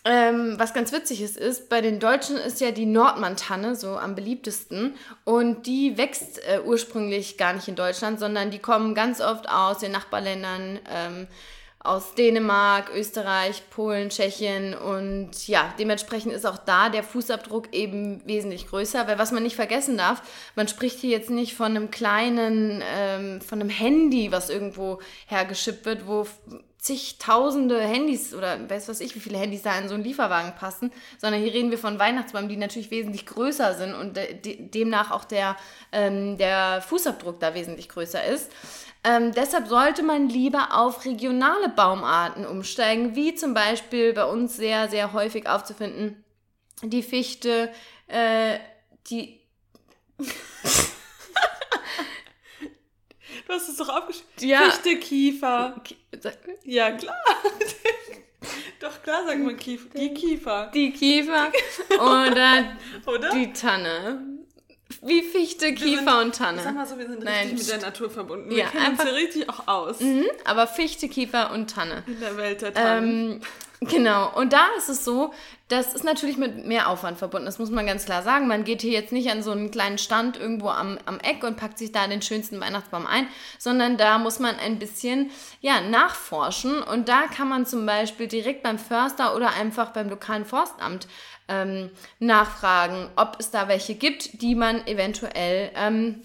[0.08, 4.14] ähm, was ganz witzig ist, ist, bei den Deutschen ist ja die Nordmann-Tanne so am
[4.14, 4.94] beliebtesten.
[5.24, 9.80] Und die wächst äh, ursprünglich gar nicht in Deutschland, sondern die kommen ganz oft aus
[9.80, 11.26] den Nachbarländern, ähm,
[11.80, 14.74] aus Dänemark, Österreich, Polen, Tschechien.
[14.74, 19.56] Und ja, dementsprechend ist auch da der Fußabdruck eben wesentlich größer, weil was man nicht
[19.56, 20.22] vergessen darf,
[20.56, 25.84] man spricht hier jetzt nicht von einem kleinen, ähm, von einem Handy, was irgendwo hergeschippt
[25.84, 26.26] wird, wo
[26.78, 30.92] zigtausende Handys oder weiß was ich, wie viele Handys da in so einen Lieferwagen passen,
[31.18, 35.24] sondern hier reden wir von Weihnachtsbäumen, die natürlich wesentlich größer sind und de demnach auch
[35.24, 35.56] der,
[35.90, 38.52] ähm, der Fußabdruck da wesentlich größer ist.
[39.04, 44.88] Ähm, deshalb sollte man lieber auf regionale Baumarten umsteigen, wie zum Beispiel bei uns sehr,
[44.88, 46.24] sehr häufig aufzufinden
[46.82, 47.70] die Fichte,
[48.06, 48.58] äh,
[49.08, 49.40] die
[53.48, 54.28] Du hast es doch aufgeschrieben.
[54.40, 54.70] Ja.
[54.70, 55.74] Fichte, Kiefer.
[56.64, 57.16] Ja, klar.
[58.80, 59.88] doch, klar sagt man Kiefer.
[59.98, 60.70] Die Kiefer.
[60.74, 61.50] die Kiefer
[61.94, 63.30] oder Oder?
[63.32, 64.22] die Tanne.
[65.02, 66.62] Wie Fichte, Kiefer sind- und Tanne.
[66.62, 68.50] Sag mal so, wir sind Nein, richtig mit der Natur verbunden.
[68.50, 72.04] Wir Ja, kennen uns einfach- ja richtig auch aus Mhm, aber Fichte, Kiefer und Tanne.
[72.06, 73.40] in der Welt der Tannen.
[73.82, 74.34] Ähm, genau.
[74.36, 75.32] Und da ist es so,
[75.68, 77.44] das ist natürlich mit mehr Aufwand verbunden.
[77.44, 78.48] Das muss man ganz klar sagen.
[78.48, 81.58] Man geht hier jetzt nicht an so einen kleinen Stand irgendwo am, am Eck und
[81.58, 83.28] packt sich da den schönsten Weihnachtsbaum ein,
[83.58, 86.82] sondern da muss man ein bisschen ja, nachforschen.
[86.82, 91.06] Und da kann man zum Beispiel direkt beim Förster oder einfach beim lokalen Forstamt
[91.48, 96.22] ähm, nachfragen, ob es da welche gibt, die man eventuell ähm,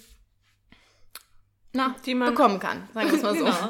[1.74, 2.88] na, Die man- bekommen kann.
[2.94, 3.46] Sagen wir es mal so.
[3.46, 3.70] Genau.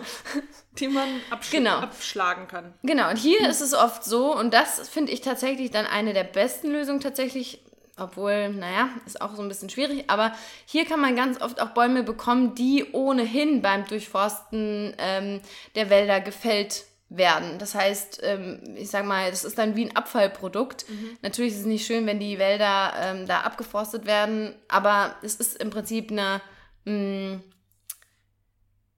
[0.79, 1.77] Die man absch Genau.
[1.77, 2.73] abschlagen kann.
[2.81, 6.23] Genau, und hier ist es oft so, und das finde ich tatsächlich dann eine der
[6.23, 7.59] besten Lösungen tatsächlich,
[7.95, 10.33] obwohl, naja, ist auch so ein bisschen schwierig, aber
[10.65, 15.41] hier kann man ganz oft auch Bäume bekommen, die ohnehin beim Durchforsten ähm,
[15.75, 17.59] der Wälder gefällt werden.
[17.59, 20.85] Das heißt, ähm, ich sag mal, das ist dann wie ein Abfallprodukt.
[21.21, 25.61] Natürlich ist es nicht schön, wenn die Wälder ähm, da abgeforstet werden, aber es ist
[25.61, 26.41] im Prinzip eine,
[26.85, 27.41] mh,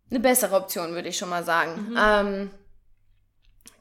[0.10, 1.96] eine bessere Option, würde ich schon mal sagen.
[1.98, 2.52] Ähm,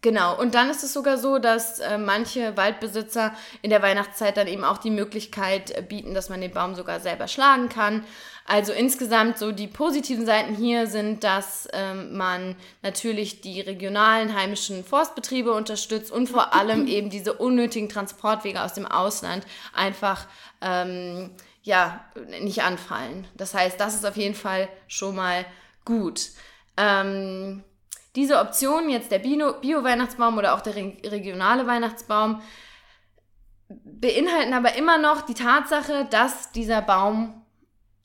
[0.04, 3.32] Genau, und dann ist es sogar so, dass äh, manche Waldbesitzer
[3.62, 7.00] in der Weihnachtszeit dann eben auch die Möglichkeit äh, bieten, dass man den Baum sogar
[7.00, 8.04] selber schlagen kann.
[8.46, 14.84] Also insgesamt so die positiven Seiten hier sind, dass ähm, man natürlich die regionalen heimischen
[14.84, 20.26] Forstbetriebe unterstützt und vor allem eben diese unnötigen Transportwege aus dem Ausland einfach
[20.60, 21.30] ähm,
[21.62, 22.04] ja
[22.42, 23.26] nicht anfallen.
[23.38, 25.46] Das heißt, das ist auf jeden Fall schon mal
[25.84, 26.30] gut.
[26.76, 27.62] Ähm,
[28.16, 32.40] diese Option, jetzt der Bio- Bio-Weihnachtsbaum oder auch der re regionale Weihnachtsbaum,
[33.68, 37.42] beinhalten aber immer noch die Tatsache, dass dieser Baum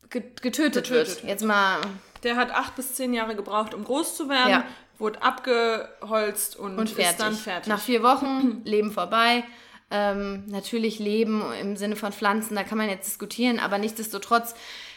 [0.09, 1.23] ge getötet, Getötet wird.
[1.23, 1.77] Jetzt mal
[2.23, 4.63] Der hat acht bis zehn Jahre gebraucht, um groß zu werden, Ja.
[4.97, 7.67] wurde abgeholzt und, und ist dann fertig.
[7.67, 9.43] Nach vier Wochen, Leben vorbei.
[9.91, 14.53] Ähm, natürlich Leben im Sinne von Pflanzen, da kann man jetzt diskutieren, aber nichtsdestotrotz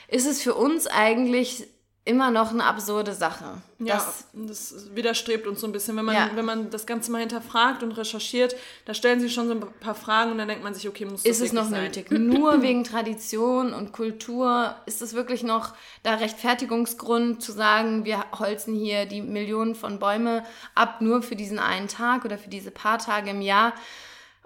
[0.08, 1.66] ist es für uns eigentlich
[2.04, 3.44] immer noch eine absurde Sache.
[3.78, 5.96] ja, Das, das widerstrebt uns so ein bisschen.
[5.96, 6.30] Wenn man, Ja.
[6.34, 9.94] wenn man das Ganze mal hinterfragt und recherchiert, da stellen sich schon so ein paar
[9.94, 11.84] Fragen und dann denkt man sich, okay, muss das ist es noch sein?
[11.84, 12.10] nötig?
[12.10, 18.74] Nur wegen Tradition und Kultur ist es wirklich noch da Rechtfertigungsgrund zu sagen, wir holzen
[18.74, 22.98] hier die Millionen von Bäume ab, nur für diesen einen Tag oder für diese paar
[22.98, 23.72] Tage im Jahr.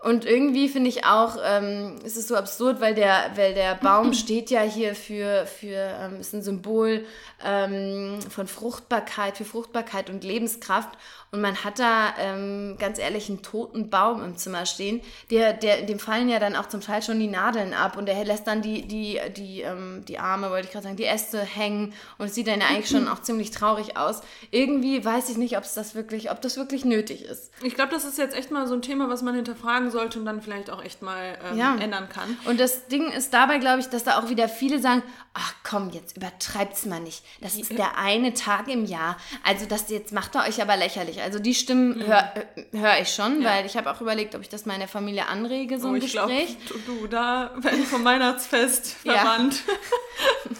[0.02, 4.12] Und irgendwie finde ich auch, ähm, ist es so absurd, weil der, weil der Baum
[4.14, 7.04] steht ja hier für, für ähm, ist ein Symbol
[7.44, 10.90] ähm, von Fruchtbarkeit, für Fruchtbarkeit und Lebenskraft.
[11.32, 15.00] Und man hat da ähm, ganz ehrlich einen toten Baum im Zimmer stehen.
[15.30, 18.24] Der, der, dem fallen ja dann auch zum Teil schon die Nadeln ab und der
[18.24, 21.94] lässt dann die, die, die, ähm, die Arme, wollte ich gerade sagen, die Äste hängen
[22.18, 24.20] und es sieht dann ja eigentlich schon auch ziemlich traurig aus.
[24.50, 27.50] Irgendwie weiß ich nicht, ob es das wirklich, ob das wirklich nötig ist.
[27.62, 30.26] Ich glaube, das ist jetzt echt mal so ein Thema, was man hinterfragen sollte und
[30.26, 31.76] dann vielleicht auch echt mal ähm, Ja.
[31.76, 32.36] ändern kann.
[32.44, 35.02] Und das Ding ist dabei, glaube ich, dass da auch wieder viele sagen,
[35.34, 37.24] ach komm, jetzt übertreibt's mal nicht.
[37.40, 39.16] Das ist der eine Tag im Jahr.
[39.44, 41.20] Also das jetzt macht er euch aber lächerlich.
[41.22, 42.32] Also die Stimmen höre
[42.72, 43.50] hör ich schon, Ja.
[43.50, 46.12] weil ich habe auch überlegt, ob ich das meiner Familie anrege, so Oh, ein ich
[46.12, 46.56] Gespräch.
[46.68, 49.14] du, du da werden vom Weihnachtsfest Ja.
[49.18, 49.62] verwandt.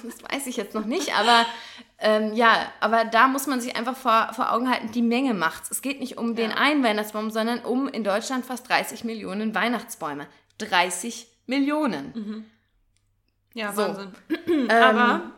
[0.02, 1.46] Das weiß ich jetzt noch nicht, aber
[1.98, 5.70] ähm, ja, aber da muss man sich einfach vor, vor Augen halten, die Menge macht's.
[5.70, 10.26] Es geht nicht um den einen Weihnachtsbaum, sondern um in Deutschland fast 30 Millionen Weihnachtsbäume.
[10.58, 12.46] 30 Millionen.
[13.54, 13.82] Ja, So.
[13.82, 14.14] Wahnsinn.
[14.48, 15.30] Ähm, Aber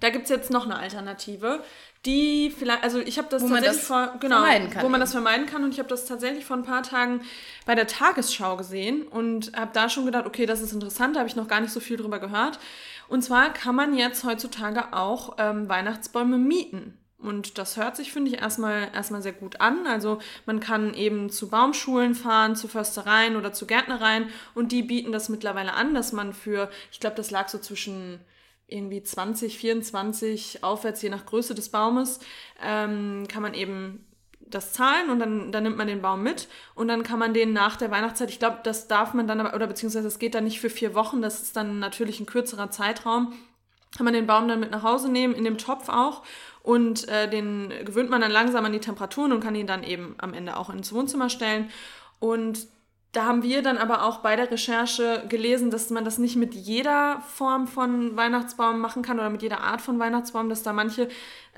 [0.00, 1.62] da gibt es jetzt noch eine Alternative,
[2.06, 4.88] die vielleicht, also ich habe das Wo man tatsächlich das vor, genau, vermeiden kann wo
[4.88, 7.20] man das vermeiden kann und ich habe das tatsächlich vor ein paar Tagen
[7.66, 11.28] bei der Tagesschau gesehen und habe da schon gedacht, okay, das ist interessant, da habe
[11.28, 12.58] ich noch gar nicht so viel drüber gehört.
[13.10, 16.96] Und zwar kann man jetzt heutzutage auch ähm, Weihnachtsbäume mieten.
[17.18, 19.84] Und das hört sich, finde ich, erstmal, erstmal sehr gut an.
[19.88, 25.10] Also man kann eben zu Baumschulen fahren, zu Förstereien oder zu Gärtnereien und die bieten
[25.10, 28.20] das mittlerweile an, dass man für, ich glaube, das lag so zwischen
[28.68, 32.20] irgendwie 20, 24 aufwärts, je nach Größe des Baumes,
[32.62, 34.06] ähm, kann man eben
[34.50, 37.52] das zahlen und dann, dann nimmt man den Baum mit und dann kann man den
[37.52, 40.60] nach der Weihnachtszeit, ich glaube, das darf man dann oder beziehungsweise das geht dann nicht
[40.60, 43.32] für vier Wochen, das ist dann natürlich ein kürzerer Zeitraum,
[43.96, 46.22] kann man den Baum dann mit nach Hause nehmen, in dem Topf auch.
[46.62, 50.14] Und äh, den gewöhnt man dann langsam an die Temperaturen und kann ihn dann eben
[50.18, 51.70] am Ende auch ins Wohnzimmer stellen.
[52.18, 52.68] Und
[53.12, 56.54] da haben wir dann aber auch bei der Recherche gelesen, dass man das nicht mit
[56.54, 61.08] jeder Form von Weihnachtsbaum machen kann oder mit jeder Art von Weihnachtsbaum, dass da manche,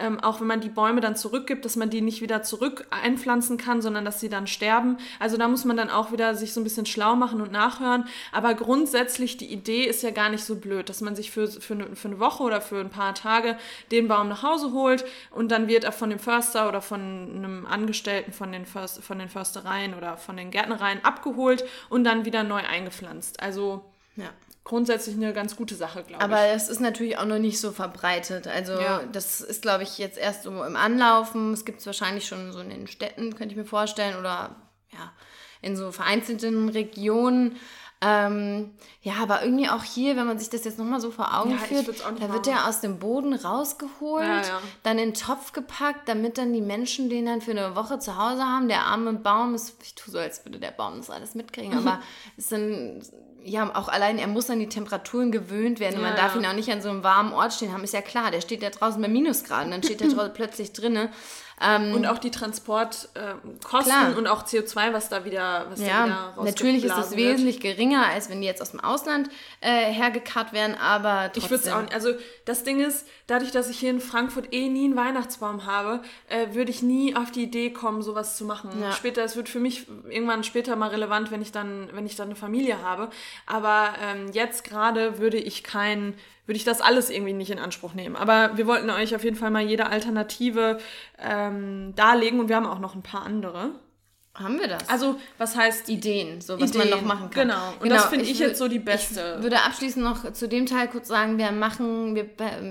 [0.03, 3.57] ähm, auch wenn man die Bäume dann zurückgibt, dass man die nicht wieder zurück einpflanzen
[3.57, 4.99] kann, sondern dass sie dann sterben.
[5.21, 8.05] Also da muss man dann auch wieder sich so ein bisschen schlau machen und nachhören.
[8.33, 11.75] Aber grundsätzlich, die Idee ist ja gar nicht so blöd, dass man sich für, für,
[11.75, 13.57] eine, für eine Woche oder für ein paar Tage
[13.91, 17.67] den Baum nach Hause holt und dann wird er von dem Förster oder von einem
[17.67, 22.43] Angestellten von den, Först, von den Förstereien oder von den Gärtnereien abgeholt und dann wieder
[22.43, 23.41] neu eingepflanzt.
[23.41, 24.31] Also Ja.
[24.64, 26.53] grundsätzlich eine ganz gute Sache, glaube Aber ich.
[26.55, 28.46] es ist natürlich auch noch nicht so verbreitet.
[28.46, 29.03] Also Ja.
[29.11, 31.53] das ist, glaube ich, jetzt erst so im Anlaufen.
[31.53, 34.55] Es gibt es wahrscheinlich schon so in den Städten, könnte ich mir vorstellen, oder
[34.92, 35.12] ja,
[35.62, 37.57] in so vereinzelten Regionen.
[38.05, 38.72] Ähm,
[39.03, 41.59] ja, aber irgendwie auch hier, wenn man sich das jetzt nochmal so vor Augen Ja,
[41.59, 42.42] führt, da wird machen.
[42.42, 44.61] der aus dem Boden rausgeholt, Ja, ja.
[44.83, 48.16] dann in den Topf gepackt, damit dann die Menschen den dann für eine Woche zu
[48.18, 48.66] Hause haben.
[48.68, 52.01] Der arme Baum ist, ich tue so, als würde der Baum das alles mitkriegen, aber
[52.37, 53.03] es sind,
[53.44, 56.40] ja, auch allein, er muss an die Temperaturen gewöhnt werden und man Ja, darf ja.
[56.40, 58.62] ihn auch nicht an so einem warmen Ort stehen haben, ist ja klar, der steht
[58.62, 61.11] ja draußen bei Minusgraden, dann steht er plötzlich drinne.
[61.64, 64.16] Ähm, Und auch die Transportkosten Kosten Klar.
[64.16, 68.07] und auch CO2, was da wieder, was da wieder ja, natürlich ist es wesentlich geringer,
[68.07, 69.28] als wenn die jetzt aus dem Ausland
[69.61, 71.42] äh, hergekarrt werden, aber trotzdem.
[71.44, 71.94] Ich würde es auch nicht.
[71.94, 72.11] Also
[72.46, 76.55] das Ding ist, dadurch, dass ich hier in Frankfurt eh nie einen Weihnachtsbaum habe, äh,
[76.55, 78.71] würde ich nie auf die Idee kommen, sowas zu machen.
[78.81, 78.92] Ja.
[78.92, 82.29] Später, es wird für mich irgendwann später mal relevant, wenn ich dann, wenn ich dann
[82.29, 83.09] eine Familie habe.
[83.47, 86.14] Aber ähm, jetzt gerade würde ich kein,
[86.45, 88.16] würde ich das alles irgendwie nicht in Anspruch nehmen.
[88.16, 90.79] Aber wir wollten euch auf jeden Fall mal jede Alternative
[91.18, 93.71] ähm, darlegen und wir haben auch noch ein paar andere.
[94.35, 94.88] Haben wir das?
[94.88, 97.49] Also, was heißt Ideen, so was Ideen, man noch machen kann.
[97.49, 97.75] genau.
[97.81, 99.35] Und das finde ich wür- jetzt so die beste.
[99.37, 102.25] Ich würde abschließend noch zu dem Teil kurz sagen, wir machen wir,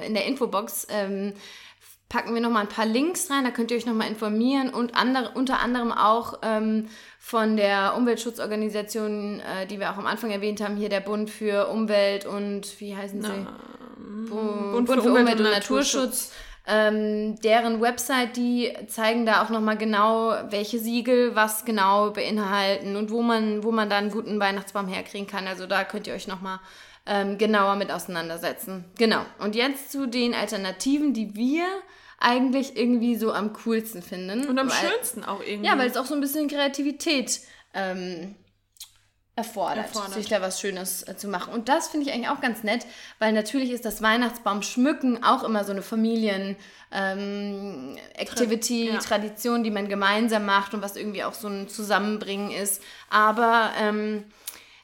[0.03, 1.33] in der Infobox ähm,
[2.09, 4.69] packen wir noch mal ein paar Links rein, da könnt ihr euch noch mal informieren
[4.69, 6.87] und andere, unter anderem auch ähm,
[7.19, 11.67] von der Umweltschutzorganisation, äh, die wir auch am Anfang erwähnt haben, hier der Bund für
[11.67, 13.29] Umwelt und wie heißen sie?
[14.29, 16.31] Bund, für, Umwelt, und Naturschutz.
[16.67, 23.09] Ähm, deren Website, die zeigen da auch nochmal genau, welche Siegel was genau beinhalten und
[23.09, 25.47] wo man, wo man da einen guten Weihnachtsbaum herkriegen kann.
[25.47, 26.59] Also da könnt ihr euch nochmal
[27.07, 28.85] ähm, genauer mit auseinandersetzen.
[28.97, 29.21] Genau.
[29.39, 31.65] Und jetzt zu den Alternativen, die wir
[32.19, 34.47] eigentlich irgendwie so am coolsten finden.
[34.47, 35.67] Und am weil, schönsten auch irgendwie.
[35.67, 37.41] Ja, weil es auch so ein bisschen Kreativität
[37.73, 38.35] ähm,
[39.47, 40.13] erfordert, Erfordert.
[40.13, 41.53] sich da was Schönes äh, zu machen.
[41.53, 42.85] Und das finde ich eigentlich auch ganz nett,
[43.19, 46.55] weil natürlich ist das Weihnachtsbaum schmücken auch immer so eine Familien
[46.91, 48.99] ähm, ja.
[48.99, 52.81] Tradition, die man gemeinsam macht und was irgendwie auch so ein Zusammenbringen ist.
[53.09, 54.25] Aber ähm,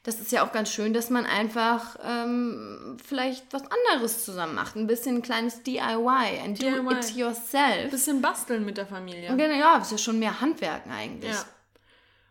[0.08, 4.78] das ist ja auch ganz schön, dass man einfach ähm, vielleicht was anderes zusammen macht.
[4.78, 6.94] Ein bisschen ein kleines DIY, ein Do DIY.
[6.94, 7.84] it yourself.
[7.84, 9.36] ein bisschen basteln mit der Familie.
[9.36, 11.34] Genau, ja, das ist ja schon mehr Handwerken eigentlich.
[11.34, 11.44] Ja.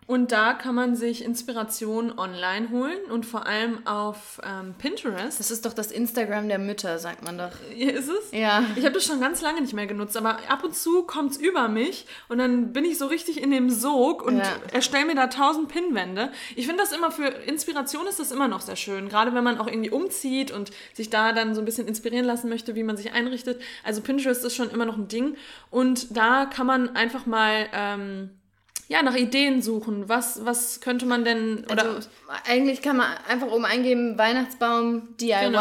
[0.07, 5.41] Und da kann man sich Inspiration online holen und vor allem auf ähm, Pinterest.
[5.41, 7.51] Das ist doch das Instagram der Mütter, sagt man doch.
[7.75, 8.31] Hier ist es.
[8.31, 8.63] Ja.
[8.77, 11.39] Ich habe das schon ganz lange nicht mehr genutzt, aber ab und zu kommt es
[11.39, 14.45] über mich und dann bin ich so richtig in dem Sog und Ja.
[14.73, 16.31] erstelle mir da tausend Pinnwände.
[16.55, 19.59] Ich finde das immer für Inspiration ist das immer noch sehr schön, gerade wenn man
[19.59, 22.97] auch irgendwie umzieht und sich da dann so ein bisschen inspirieren lassen möchte, wie man
[22.97, 23.61] sich einrichtet.
[23.83, 25.37] Also Pinterest ist schon immer noch ein Ding
[25.71, 28.31] und da kann man einfach mal ähm,
[28.89, 30.09] ja, nach Ideen suchen.
[30.09, 32.09] Was, was könnte man denn oder Also
[32.49, 35.61] eigentlich kann man einfach oben eingeben Weihnachtsbaum DIY Genau.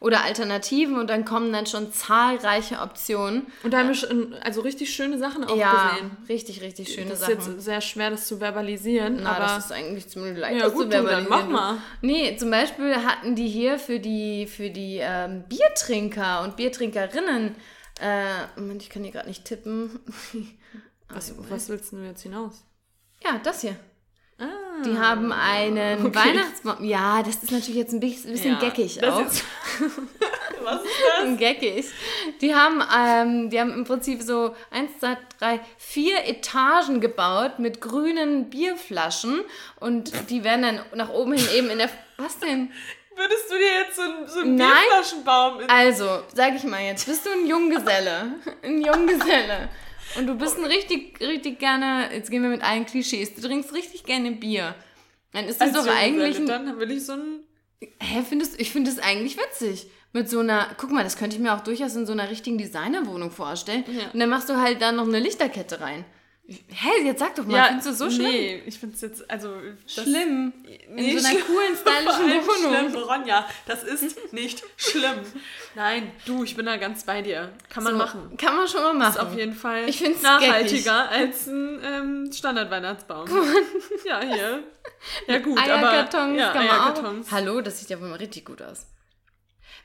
[0.00, 3.46] oder Alternativen und dann kommen dann schon zahlreiche Optionen.
[3.62, 6.10] und da haben wir schon also richtig schöne Sachen auch ja, gesehen.
[6.28, 7.52] richtig, richtig schöne Das ist Sachen.
[7.54, 10.58] jetzt sehr schwer, das zu verbalisieren, Na, aber das ist eigentlich ziemlich leicht.
[10.60, 11.52] Ja, gut, zu du, dann verbalisieren.
[11.52, 11.78] mach mal.
[12.02, 17.54] Nee, zum Beispiel hatten die hier für die, für die ähm, Biertrinker und Biertrinkerinnen,
[18.02, 19.98] äh, Moment, ich kann hier gerade nicht tippen.
[21.12, 22.64] Was, was willst du jetzt hinaus?
[23.24, 23.76] ja, das hier.
[24.38, 26.14] Ah, Die haben einen Okay.
[26.18, 26.82] Weihnachtsbaum.
[26.82, 29.20] Ja, das ist natürlich jetzt ein bisschen, Ja, geckig auch.
[29.26, 29.44] ist-
[30.62, 30.90] Was ist
[31.22, 31.38] das?
[31.38, 31.86] Geckig.
[32.42, 37.80] Die haben, ähm, die haben im Prinzip so eins, zwei, drei, vier Etagen gebaut mit
[37.80, 39.40] grünen Bierflaschen
[39.80, 41.88] und die werden dann nach oben hin eben in der.
[42.18, 42.70] Was denn?
[43.16, 44.68] Würdest du dir jetzt so, einen- so einen Nein.
[44.88, 48.34] Bierflaschenbaum Also, sag ich mal jetzt, bist du ein Junggeselle.
[48.62, 49.68] Ein Junggeselle.
[50.16, 53.72] Und du bist ein richtig, richtig gerne, jetzt gehen wir mit allen Klischees, du trinkst
[53.74, 54.74] richtig gerne Bier.
[55.32, 57.40] Dann ist das als doch eigentlich ein Dann will ich so ein...
[57.80, 59.86] Hä, findest ich finde es eigentlich witzig.
[60.12, 62.58] Mit so einer, guck mal, das könnte ich mir auch durchaus in so einer richtigen
[62.58, 63.84] Designerwohnung vorstellen.
[63.86, 64.10] Ja.
[64.12, 66.04] Und dann machst du halt da noch eine Lichterkette rein.
[66.68, 68.28] Hä, jetzt sag doch mal, findest du so schlimm?
[68.30, 69.54] Nee, ich finde es jetzt, also...
[69.84, 70.52] Das, Schlimm.
[70.90, 71.46] Nee, in so einer schlimm.
[71.46, 72.46] coolen, Vor stylischen allem
[72.82, 72.90] Wohnung.
[72.90, 75.20] Schlimm, Ronja, das ist nicht schlimm.
[75.76, 77.52] Nein, du, ich bin da ganz bei dir.
[77.68, 78.36] Kann man So, machen.
[78.36, 79.10] Kann man schon mal machen.
[79.10, 83.28] Ist auf jeden Fall Ich find's nachhaltiger als ein ähm, Standardweihnachtsbaum.
[84.04, 84.64] ja, hier.
[85.28, 86.34] Ja gut, Eierkartons aber...
[86.38, 87.28] Ja, kann man Eierkartons.
[87.28, 87.32] auch.
[87.32, 88.86] Hallo, das sieht ja wohl mal richtig gut aus.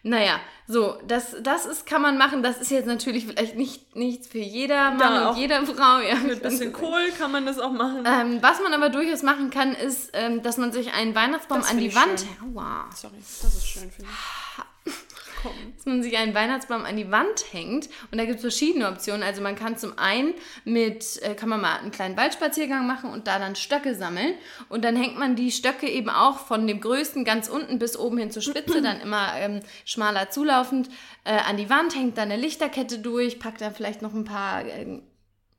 [0.08, 2.44] Naja, so, das, das ist, kann man machen.
[2.44, 6.00] Das ist jetzt natürlich vielleicht nicht nichts für jeder Mann Ja, und jede Frau.
[6.00, 8.04] Ja, Mit bisschen Kohl kann man das auch machen.
[8.06, 11.72] Ähm, was man aber durchaus machen kann, ist, ähm, dass man sich einen Weihnachtsbaum Das
[11.72, 12.56] an die Wand, schön.
[12.56, 12.88] Aua.
[12.96, 14.65] Sorry, das ist schön, finde ich.
[15.46, 15.74] Komm.
[15.76, 17.90] dass man sich einen Weihnachtsbaum an die Wand hängt.
[18.12, 19.24] Und da gibt es verschiedene Optionen.
[19.24, 20.34] Also man kann zum einen
[20.64, 24.34] mit, äh, kann man mal einen kleinen Waldspaziergang machen und da dann Stöcke sammeln.
[24.70, 28.18] Und dann hängt man die Stöcke eben auch von dem größten ganz unten bis oben
[28.18, 30.90] hin zur Spitze, dann immer ähm, schmaler zulaufend,
[31.24, 34.66] äh, an die Wand, hängt da eine Lichterkette durch, packt dann vielleicht noch ein paar
[34.66, 35.02] äh,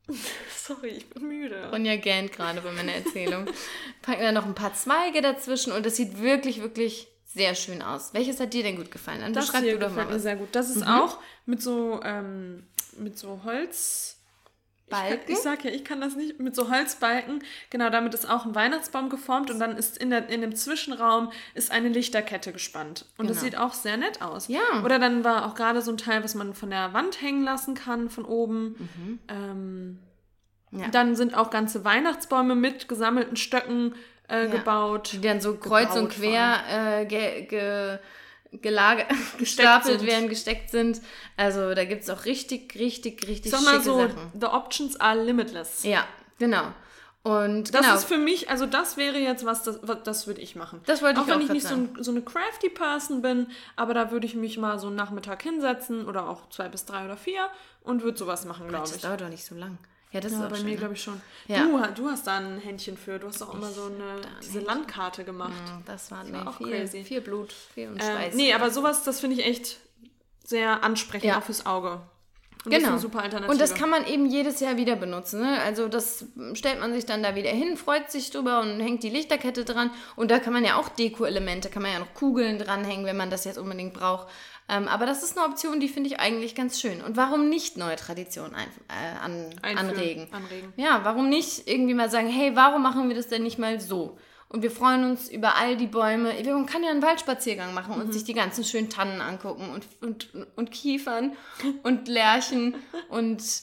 [0.54, 1.70] Sorry, ich bin müde.
[1.70, 3.46] Ronja gähnt gerade bei meiner Erzählung.
[4.02, 8.14] Packen da noch ein paar Zweige dazwischen und das sieht wirklich, wirklich sehr schön aus.
[8.14, 9.20] Welches hat dir denn gut gefallen?
[9.20, 10.22] Dann Das beschreib hier du doch gefällt mal mir was.
[10.22, 10.48] sehr gut.
[10.52, 12.64] Das ist auch mit so, ähm,
[12.98, 14.12] mit so Holz...
[14.88, 15.32] Ich, kann, Balken?
[15.32, 16.38] ich sag ja, ich kann das nicht.
[16.38, 20.28] Mit so Holzbalken, genau, damit ist auch ein Weihnachtsbaum geformt und dann ist in, der,
[20.28, 23.04] in dem Zwischenraum ist eine Lichterkette gespannt.
[23.18, 23.44] Und das Genau.
[23.50, 24.46] sieht auch sehr nett aus.
[24.46, 24.60] Ja.
[24.84, 27.74] Oder dann war auch gerade so ein Teil, was man von der Wand hängen lassen
[27.74, 29.18] kann, von oben.
[29.26, 29.98] Ähm,
[30.70, 30.86] Ja.
[30.88, 33.94] Dann sind auch ganze Weihnachtsbäume mit gesammelten Stöcken
[34.28, 34.50] äh, Ja.
[34.50, 35.10] gebaut.
[35.12, 37.98] Die dann so kreuz und quer äh, ge, ge,
[38.52, 39.04] gelage,
[39.38, 41.00] gestapelt werden, gesteckt sind.
[41.36, 44.32] Also da gibt es auch richtig, richtig, richtig Sag mal so, Sachen.
[44.38, 45.82] the options are limitless.
[45.84, 46.04] Ja,
[46.38, 46.64] genau.
[47.22, 47.94] Und Das genau.
[47.96, 50.80] ist für mich, also das wäre jetzt was, das, das würde ich machen.
[50.86, 53.20] Das wollte ich auch wenn auch ich grad nicht so, ein, so eine crafty Person
[53.20, 56.84] bin, aber da würde ich mich mal so einen Nachmittag hinsetzen oder auch zwei bis
[56.84, 57.48] drei oder vier
[57.82, 59.02] und würde sowas machen, glaube das ich.
[59.02, 59.76] dauert doch nicht so lang.
[60.16, 60.76] Ja, das Ja, ist bei schön, mir ne?
[60.78, 61.20] glaube ich schon.
[61.46, 61.64] Ja.
[61.66, 63.18] Du, du hast da ein Händchen für.
[63.18, 65.50] Du hast auch immer so eine diese Landkarte gemacht.
[65.52, 67.04] Mm, Das war, nee, war auch viel, crazy.
[67.04, 68.34] viel Blut, viel und Ähm, Schweiß.
[68.34, 69.76] nee, aber sowas, das finde ich echt
[70.44, 71.38] sehr ansprechend, Ja.
[71.38, 72.00] auch fürs Auge.
[72.64, 72.94] Und das Genau.
[72.96, 73.48] Alternative.
[73.52, 75.40] Und das kann man eben jedes Jahr wieder benutzen.
[75.40, 75.60] Ne?
[75.60, 79.08] Also das stellt man sich dann da wieder hin, freut sich drüber und hängt die
[79.10, 79.90] Lichterkette dran.
[80.16, 83.30] Und da kann man ja auch Deko-Elemente, kann man ja noch Kugeln dranhängen, wenn man
[83.30, 84.26] das jetzt unbedingt braucht.
[84.68, 87.00] Ähm, aber das ist eine Option, die finde ich eigentlich ganz schön.
[87.00, 90.28] Und warum nicht neue Traditionen ein, äh, an, Einführen, anregen?
[90.32, 90.72] anregen.
[90.76, 94.18] Ja, warum nicht irgendwie mal sagen, hey, warum machen wir das denn nicht mal so?
[94.48, 96.32] Und wir freuen uns über all die Bäume.
[96.44, 100.30] Man kann ja einen Waldspaziergang machen und sich die ganzen schönen Tannen angucken und, und,
[100.56, 101.36] und Kiefern
[101.82, 102.74] und Lärchen
[103.08, 103.42] und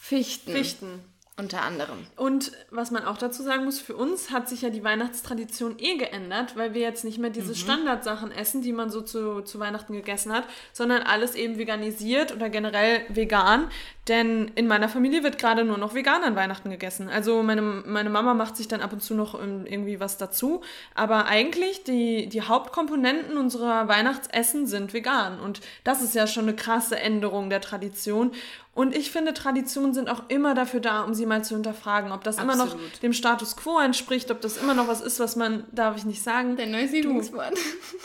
[0.00, 1.15] Fichten, Fichten.
[1.38, 1.98] Unter anderem.
[2.16, 5.96] Und was man auch dazu sagen muss, für uns hat sich ja die Weihnachtstradition eh
[5.98, 7.34] geändert, weil wir jetzt nicht mehr Mhm.
[7.34, 12.34] diese Standardsachen essen, die man so zu, zu Weihnachten gegessen hat, sondern alles eben veganisiert
[12.34, 13.68] oder generell vegan.
[14.08, 17.08] Denn in meiner Familie wird gerade nur noch vegan an Weihnachten gegessen.
[17.08, 20.60] Also meine, meine Mama macht sich dann ab und zu noch irgendwie was dazu.
[20.94, 25.40] Aber eigentlich die, die Hauptkomponenten unserer Weihnachtsessen sind vegan.
[25.40, 28.30] Und das ist ja schon eine krasse Änderung der Tradition.
[28.76, 32.22] Und ich finde, Traditionen sind auch immer dafür da, um sie mal zu hinterfragen, ob
[32.22, 33.02] das immer noch Absolut.
[33.02, 36.22] dem Status quo entspricht, ob das immer noch was ist, was man, darf ich nicht
[36.22, 36.56] sagen.
[36.56, 37.54] Dein neues Lieblingswort.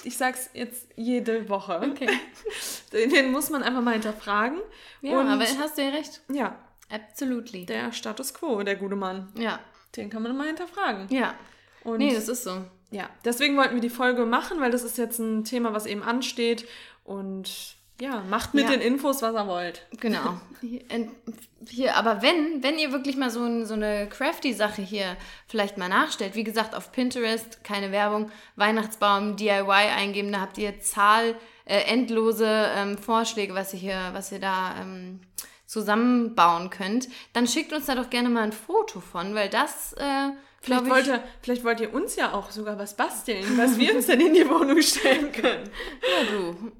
[0.05, 1.79] Ich sag's jetzt jede Woche.
[1.91, 2.09] Okay.
[2.93, 4.59] Den, muss man einfach mal hinterfragen.
[5.01, 6.21] Ja, Und aber hast du ja recht.
[6.31, 6.57] ja,
[6.89, 7.65] Absolutely.
[7.65, 9.59] der Status quo, der gute Mann, Ja.
[9.95, 11.07] den kann man mal hinterfragen.
[11.09, 11.35] Ja.
[11.83, 12.63] Und Nee, das ist so.
[12.91, 16.03] ja, deswegen wollten wir die Folge machen, weil das ist jetzt ein Thema, was eben
[16.03, 16.67] ansteht.
[17.03, 18.71] Und ja, macht mit Ja.
[18.71, 19.85] den Infos, was ihr wollt.
[19.99, 20.41] Genau.
[21.69, 25.15] Hier, aber wenn, wenn ihr wirklich mal so, ein, so eine crafty-Sache hier
[25.47, 30.79] vielleicht mal nachstellt, wie gesagt, auf Pinterest, keine Werbung, Weihnachtsbaum, DIY eingeben, da habt ihr
[30.79, 31.35] Zahl,
[31.65, 35.19] äh, endlose ähm, Vorschläge, was ihr hier, was ihr da ähm,
[35.67, 40.29] zusammenbauen könnt, dann schickt uns da doch gerne mal ein Foto von, weil das, äh,
[40.63, 44.05] Vielleicht ich, ihr, vielleicht wollt ihr uns ja auch sogar was basteln, was wir uns
[44.07, 45.69] dann in die Wohnung stellen können.
[46.01, 46.71] ja, du,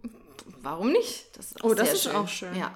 [0.62, 1.38] warum nicht?
[1.38, 2.55] Das ist Oh, das ist auch schön.
[2.55, 2.72] Ja.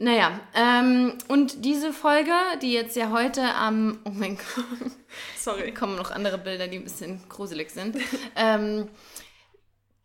[0.00, 2.30] Naja, ähm, und diese Folge,
[2.62, 4.92] die jetzt ja heute am, oh mein Gott,
[5.36, 5.74] Sorry.
[5.74, 7.96] kommen noch andere Bilder, die ein bisschen gruselig sind.
[8.36, 8.88] ähm,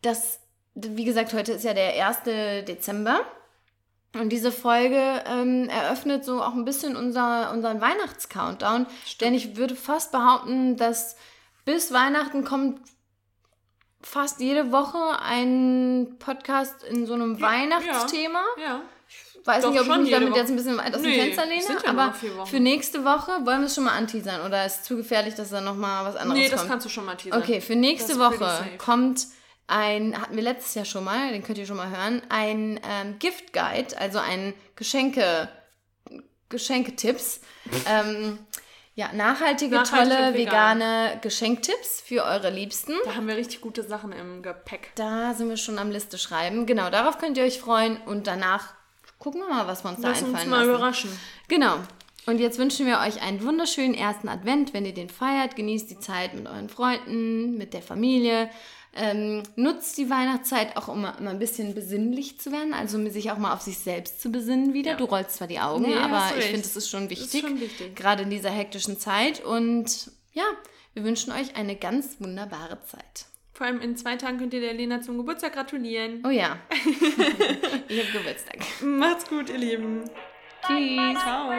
[0.02, 0.40] das,
[0.74, 2.64] wie gesagt, heute ist ja der 1.
[2.66, 3.20] Dezember.
[4.14, 8.86] Und diese Folge ähm, eröffnet so auch ein bisschen unser, unseren Weihnachts-Countdown.
[9.20, 11.16] Denn ich würde fast behaupten, dass
[11.64, 12.80] bis Weihnachten kommt
[14.04, 18.42] fast jede Woche ein Podcast in so einem Weihnachtsthema.
[18.62, 18.82] Ja.
[19.08, 20.38] Ich weiß Doch, nicht, ob ich mich damit Woche.
[20.38, 22.14] jetzt ein bisschen weit aus dem Nee, Fenster lehne, ja aber
[22.46, 25.50] für nächste Woche wollen wir es schon mal anteasern oder ist es zu gefährlich, dass
[25.50, 26.70] da nochmal was anderes Nee, das kommt?
[26.70, 27.42] kannst du schon mal teasern.
[27.42, 29.26] Okay, für nächste Woche kommt
[29.66, 33.18] ein, hatten wir letztes Jahr schon mal, den könnt ihr schon mal hören, ein ähm,
[33.18, 35.48] Gift Guide, also ein Geschenke,
[36.48, 37.40] Geschenketipps.
[37.86, 38.38] ähm,
[38.96, 40.78] ja, nachhaltige, Nachhaltig tolle, vegan.
[40.78, 42.92] vegane Geschenktipps für eure Liebsten.
[43.04, 44.92] Da haben wir richtig gute Sachen im Gepäck.
[44.94, 46.64] Da sind wir schon am Liste schreiben.
[46.66, 48.74] Genau, darauf könnt ihr euch freuen und danach
[49.18, 50.70] gucken wir mal, was wir uns da Lass uns einfallen mal lassen.
[50.70, 51.20] überraschen.
[51.48, 51.76] Genau.
[52.26, 55.56] Und jetzt wünschen wir euch einen wunderschönen ersten Advent, wenn ihr den feiert.
[55.56, 58.48] Genießt die Zeit mit euren Freunden, mit der Familie.
[58.96, 63.30] Ähm, nutzt die Weihnachtszeit auch, um mal ein bisschen besinnlich zu werden, also um sich
[63.32, 64.92] auch mal auf sich selbst zu besinnen wieder.
[64.92, 64.96] Ja.
[64.96, 67.96] Du rollst zwar die Augen, Nee, aber ich finde, es ist schon wichtig, schon wichtig.
[67.96, 69.44] gerade in dieser hektischen Zeit.
[69.44, 70.44] Und ja,
[70.94, 73.26] wir wünschen euch eine ganz wunderbare Zeit.
[73.52, 76.22] Vor allem in zwei Tagen könnt ihr der Lena zum Geburtstag gratulieren.
[76.26, 76.58] Oh ja,
[77.88, 78.58] ich habe Geburtstag.
[78.82, 80.02] Macht's gut, ihr Lieben.
[80.66, 81.20] Tschüss.
[81.22, 81.50] Ciao.